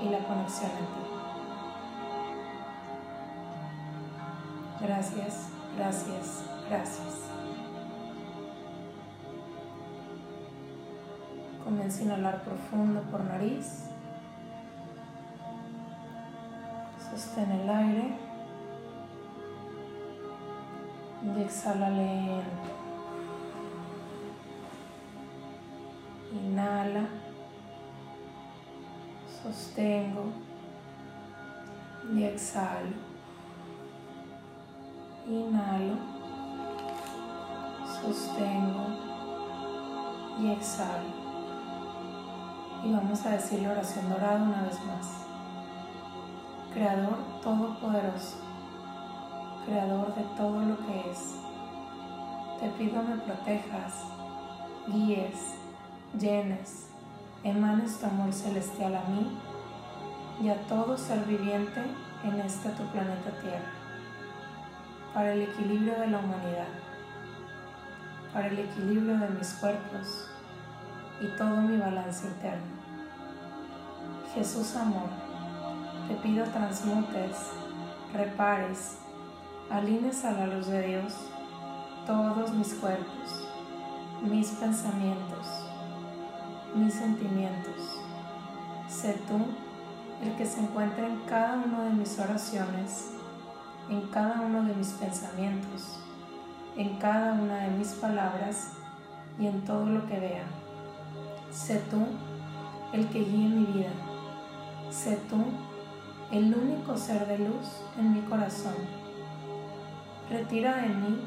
y 0.01 0.09
la 0.09 0.20
conexión 0.20 0.72
en 0.72 0.78
ti. 0.78 1.05
Gracias, 4.82 5.49
gracias, 5.78 6.43
gracias. 6.70 7.22
Comienza 11.63 12.01
a 12.01 12.05
inhalar 12.05 12.43
profundo 12.43 13.01
por 13.11 13.24
nariz. 13.24 13.86
Sostén 17.09 17.51
el 17.51 17.70
aire. 17.70 18.18
Y 21.24 21.41
exhala 21.41 21.89
lento. 21.89 22.85
Sostengo 29.76 30.32
y 32.14 32.24
exhalo. 32.24 32.96
Inhalo, 35.28 35.98
sostengo 38.02 38.86
y 40.40 40.52
exhalo. 40.52 41.10
Y 42.86 42.92
vamos 42.94 43.26
a 43.26 43.32
decir 43.32 43.64
la 43.64 43.72
oración 43.72 44.10
dorada 44.10 44.44
una 44.44 44.62
vez 44.64 44.80
más. 44.86 45.26
Creador 46.74 47.18
Todopoderoso, 47.44 48.38
Creador 49.66 50.16
de 50.16 50.24
todo 50.38 50.62
lo 50.62 50.78
que 50.86 51.12
es, 51.12 51.36
te 52.62 52.70
pido 52.78 53.04
me 53.04 53.18
protejas, 53.18 54.06
guíes, 54.88 55.56
llenes, 56.18 56.88
emanes 57.44 58.00
tu 58.00 58.06
amor 58.06 58.32
celestial 58.32 58.96
a 58.96 59.04
mí 59.10 59.38
y 60.42 60.50
a 60.50 60.56
todo 60.68 60.98
ser 60.98 61.20
viviente 61.26 61.82
en 62.24 62.40
este 62.40 62.70
tu 62.70 62.84
planeta 62.88 63.32
Tierra, 63.42 63.72
para 65.14 65.34
el 65.34 65.44
equilibrio 65.44 66.00
de 66.00 66.08
la 66.08 66.20
humanidad, 66.20 66.68
para 68.34 68.48
el 68.48 68.60
equilibrio 68.60 69.18
de 69.18 69.30
mis 69.30 69.54
cuerpos 69.54 70.30
y 71.22 71.28
todo 71.38 71.62
mi 71.62 71.78
balance 71.78 72.28
interno. 72.28 72.76
Jesús 74.34 74.76
amor, 74.76 75.10
te 76.08 76.16
pido 76.16 76.44
transmutes, 76.46 77.52
repares, 78.14 78.98
alines 79.70 80.26
a 80.26 80.32
la 80.32 80.48
luz 80.48 80.68
de 80.68 80.88
Dios 80.88 81.14
todos 82.06 82.52
mis 82.52 82.74
cuerpos, 82.76 83.48
mis 84.22 84.50
pensamientos, 84.52 85.48
mis 86.76 86.94
sentimientos. 86.94 88.00
Sé 88.88 89.14
tú 89.28 89.40
el 90.24 90.36
que 90.36 90.45
se 90.45 90.61
encuentra 90.61 91.07
en 91.07 91.18
cada 91.28 91.55
una 91.55 91.84
de 91.84 91.91
mis 91.91 92.18
oraciones, 92.20 93.11
en 93.89 94.01
cada 94.09 94.41
uno 94.41 94.63
de 94.63 94.74
mis 94.74 94.89
pensamientos, 94.89 95.99
en 96.78 96.97
cada 96.97 97.34
una 97.34 97.57
de 97.57 97.72
mis 97.72 97.89
palabras 97.93 98.74
y 99.39 99.47
en 99.47 99.63
todo 99.66 99.86
lo 99.86 100.05
que 100.07 100.20
vea. 100.20 100.45
Sé 101.51 101.82
tú 101.89 102.05
el 102.93 103.07
que 103.07 103.20
guíe 103.20 103.49
mi 103.49 103.66
vida. 103.66 103.91
Sé 104.89 105.18
tú 105.30 105.43
el 106.32 106.53
único 106.53 106.97
ser 106.97 107.28
de 107.28 107.39
luz 107.39 107.82
en 107.97 108.13
mi 108.13 108.22
corazón. 108.22 108.76
Retira 110.30 110.78
de 110.78 110.89
mí 110.89 111.22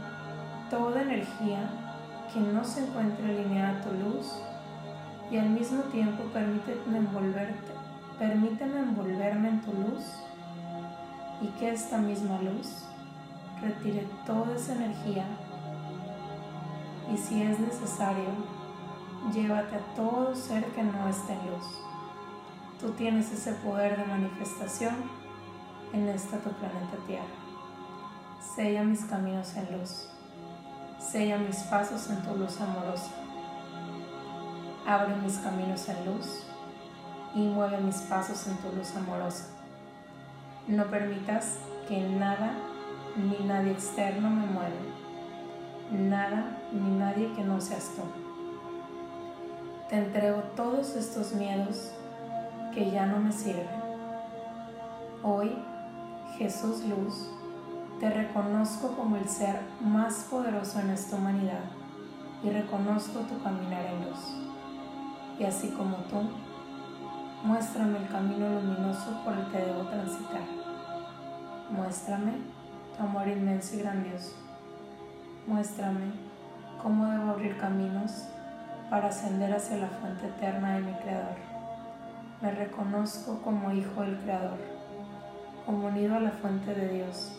toda 0.70 1.02
energía 1.02 1.70
que 2.32 2.40
no 2.40 2.64
se 2.64 2.84
encuentre 2.84 3.24
alineada 3.24 3.78
a 3.78 3.82
tu 3.82 3.92
luz 3.92 4.32
y 5.30 5.36
al 5.36 5.50
mismo 5.50 5.82
tiempo 5.84 6.24
permíteme 6.32 6.98
envolverte, 6.98 7.72
permíteme 8.18 8.80
envolverme 8.80 9.48
en 9.48 9.60
tu 9.60 9.72
luz 9.72 10.04
y 11.40 11.46
que 11.58 11.70
esta 11.70 11.98
misma 11.98 12.38
luz 12.42 12.84
retire 13.62 14.08
toda 14.26 14.56
esa 14.56 14.74
energía 14.74 15.24
y 17.12 17.16
si 17.16 17.42
es 17.42 17.58
necesario, 17.58 18.28
llévate 19.32 19.76
a 19.76 19.94
todo 19.94 20.34
ser 20.34 20.64
que 20.66 20.82
no 20.82 21.08
esté 21.08 21.32
en 21.32 21.50
luz. 21.50 21.66
Tú 22.80 22.90
tienes 22.90 23.32
ese 23.32 23.52
poder 23.54 23.96
de 23.96 24.04
manifestación 24.04 24.94
en 25.92 26.08
esta 26.08 26.38
tu 26.38 26.50
planeta 26.50 26.96
Tierra. 27.06 27.24
Sella 28.54 28.84
mis 28.84 29.04
caminos 29.06 29.56
en 29.56 29.78
luz. 29.78 30.08
Sella 31.00 31.38
mis 31.38 31.56
pasos 31.64 32.10
en 32.10 32.22
tu 32.22 32.36
luz 32.36 32.60
amorosa 32.60 33.10
abre 34.88 35.14
mis 35.16 35.36
caminos 35.36 35.86
en 35.90 36.06
luz 36.06 36.47
y 37.38 37.46
mueve 37.46 37.78
mis 37.78 37.98
pasos 38.02 38.48
en 38.48 38.56
tu 38.56 38.74
luz 38.76 38.96
amorosa. 38.96 39.44
No 40.66 40.86
permitas 40.86 41.58
que 41.86 42.00
nada 42.00 42.52
ni 43.16 43.46
nadie 43.46 43.72
externo 43.72 44.28
me 44.28 44.46
mueva, 44.46 44.70
nada 45.92 46.58
ni 46.72 46.98
nadie 46.98 47.32
que 47.34 47.44
no 47.44 47.60
seas 47.60 47.92
tú. 47.94 48.02
Te 49.88 49.98
entrego 49.98 50.42
todos 50.56 50.96
estos 50.96 51.32
miedos 51.32 51.92
que 52.74 52.90
ya 52.90 53.06
no 53.06 53.20
me 53.20 53.30
sirven. 53.30 53.68
Hoy, 55.22 55.56
Jesús 56.38 56.84
Luz, 56.84 57.30
te 58.00 58.10
reconozco 58.10 58.96
como 58.96 59.16
el 59.16 59.28
ser 59.28 59.60
más 59.80 60.26
poderoso 60.28 60.80
en 60.80 60.90
esta 60.90 61.16
humanidad 61.16 61.64
y 62.42 62.50
reconozco 62.50 63.20
tu 63.20 63.40
caminar 63.42 63.86
en 63.86 64.08
luz. 64.08 64.18
Y 65.38 65.44
así 65.44 65.68
como 65.68 65.96
tú, 66.08 66.28
muéstrame 67.42 67.98
el 67.98 68.08
camino 68.08 68.48
luminoso 68.48 69.22
por 69.24 69.34
el 69.34 69.46
que 69.50 69.58
debo 69.58 69.82
transitar. 69.82 70.42
Muéstrame 71.70 72.32
tu 72.96 73.02
amor 73.02 73.28
inmenso 73.28 73.76
y 73.76 73.80
grandioso. 73.80 74.34
Muéstrame 75.46 76.12
cómo 76.82 77.06
debo 77.06 77.30
abrir 77.30 77.56
caminos 77.58 78.24
para 78.90 79.08
ascender 79.08 79.52
hacia 79.52 79.78
la 79.78 79.88
fuente 79.88 80.26
eterna 80.26 80.74
de 80.74 80.80
mi 80.80 80.92
Creador. 80.94 81.36
Me 82.40 82.50
reconozco 82.52 83.40
como 83.42 83.72
hijo 83.72 84.02
del 84.02 84.18
Creador, 84.18 84.58
como 85.64 85.88
unido 85.88 86.16
a 86.16 86.20
la 86.20 86.30
fuente 86.30 86.74
de 86.74 86.88
Dios, 86.88 87.32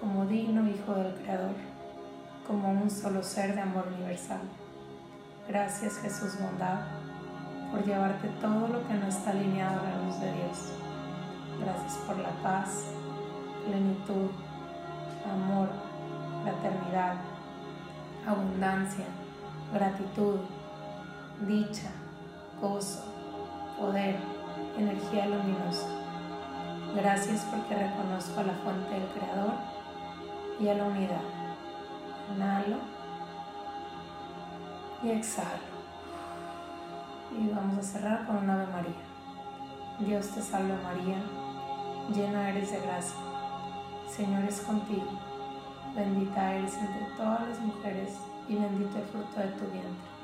como 0.00 0.26
digno 0.26 0.68
hijo 0.68 0.94
del 0.94 1.14
Creador, 1.14 1.54
como 2.46 2.70
un 2.70 2.90
solo 2.90 3.22
ser 3.22 3.54
de 3.54 3.62
amor 3.62 3.88
universal. 3.96 4.40
Gracias 5.48 5.98
Jesús 5.98 6.38
bondad 6.40 7.05
por 7.70 7.84
llevarte 7.84 8.28
todo 8.40 8.68
lo 8.68 8.86
que 8.86 8.94
no 8.94 9.06
está 9.06 9.30
alineado 9.30 9.80
a 9.80 9.90
la 9.90 10.02
luz 10.02 10.20
de 10.20 10.32
Dios. 10.32 10.72
Gracias 11.60 11.94
por 12.06 12.18
la 12.18 12.30
paz, 12.42 12.84
plenitud, 13.66 14.30
amor, 15.24 15.68
fraternidad, 16.42 17.16
abundancia, 18.26 19.06
gratitud, 19.72 20.40
dicha, 21.46 21.90
gozo, 22.60 23.04
poder, 23.78 24.16
energía 24.78 25.26
luminosa. 25.26 25.88
Gracias 26.94 27.46
porque 27.50 27.74
reconozco 27.74 28.40
a 28.40 28.44
la 28.44 28.54
fuente 28.54 28.90
del 28.90 29.08
Creador 29.08 29.54
y 30.60 30.68
a 30.68 30.74
la 30.74 30.84
unidad. 30.84 31.20
Inhalo 32.34 32.78
y 35.02 35.10
exhalo. 35.10 35.75
Y 37.38 37.48
vamos 37.48 37.78
a 37.78 37.82
cerrar 37.82 38.26
con 38.26 38.36
un 38.36 38.48
Ave 38.48 38.66
María. 38.68 39.02
Dios 39.98 40.28
te 40.28 40.40
salve 40.40 40.74
María, 40.82 41.18
llena 42.14 42.48
eres 42.48 42.70
de 42.70 42.80
gracia. 42.80 43.16
Señor 44.08 44.44
es 44.44 44.60
contigo. 44.60 45.10
Bendita 45.94 46.54
eres 46.54 46.74
entre 46.78 47.06
todas 47.16 47.46
las 47.48 47.60
mujeres 47.60 48.14
y 48.48 48.54
bendito 48.54 48.98
el 48.98 49.04
fruto 49.04 49.40
de 49.40 49.48
tu 49.48 49.64
vientre. 49.70 50.16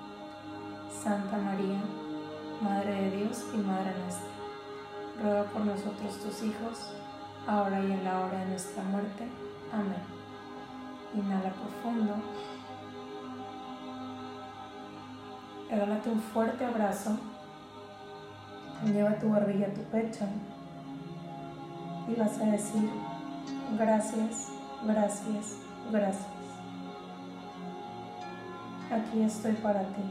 Santa 0.90 1.36
María, 1.36 1.80
Madre 2.62 2.94
de 2.94 3.16
Dios 3.16 3.44
y 3.52 3.58
Madre 3.58 3.92
nuestra, 4.02 4.28
ruega 5.22 5.44
por 5.44 5.66
nosotros 5.66 6.18
tus 6.18 6.42
hijos, 6.42 6.94
ahora 7.46 7.80
y 7.80 7.92
en 7.92 8.04
la 8.04 8.20
hora 8.20 8.38
de 8.38 8.46
nuestra 8.46 8.82
muerte. 8.84 9.28
Amén. 9.72 10.02
Inhala 11.14 11.50
profundo. 11.50 12.14
Regálate 15.72 16.08
un 16.08 16.20
fuerte 16.20 16.64
abrazo. 16.64 17.18
Lleva 18.84 19.18
tu 19.18 19.30
barbilla 19.30 19.66
a 19.66 19.74
tu 19.74 19.82
pecho 19.82 20.26
y 22.06 22.14
vas 22.14 22.38
a 22.40 22.44
decir 22.46 22.88
gracias, 23.76 24.52
gracias, 24.84 25.56
gracias 25.90 26.42
aquí 28.92 29.22
estoy 29.22 29.52
para 29.54 29.80
ti. 29.80 30.02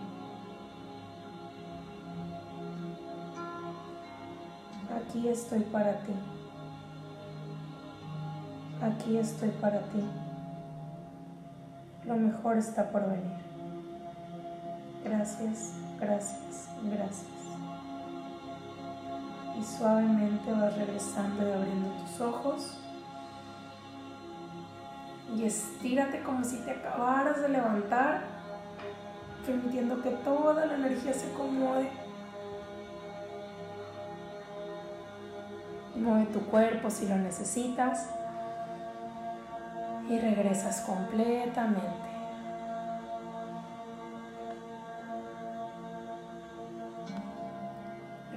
Aquí 4.95 5.28
estoy 5.28 5.59
para 5.62 5.93
ti. 5.99 6.14
Aquí 8.82 9.18
estoy 9.18 9.49
para 9.49 9.80
ti. 9.80 10.03
Lo 12.05 12.16
mejor 12.16 12.57
está 12.57 12.91
por 12.91 13.07
venir. 13.07 13.51
Gracias, 15.04 15.74
gracias, 15.99 16.70
gracias. 16.84 17.26
Y 19.60 19.64
suavemente 19.64 20.52
vas 20.52 20.76
regresando 20.76 21.47
y 21.47 21.52
abriendo 21.52 21.89
tus 22.02 22.22
ojos. 22.22 22.78
Y 25.36 25.43
estírate 25.43 26.22
como 26.24 26.43
si 26.43 26.58
te 26.58 26.72
acabaras 26.72 27.41
de 27.41 27.49
levantar 27.49 28.41
permitiendo 29.45 30.02
que 30.02 30.12
toda 30.12 30.66
la 30.66 30.76
energía 30.76 31.14
se 31.14 31.32
acomode. 31.32 31.89
Mueve 35.95 36.26
tu 36.28 36.39
cuerpo 36.41 36.89
si 36.89 37.08
lo 37.08 37.18
necesitas 37.18 38.10
y 40.10 40.20
regresas 40.20 40.82
completamente. 40.82 42.11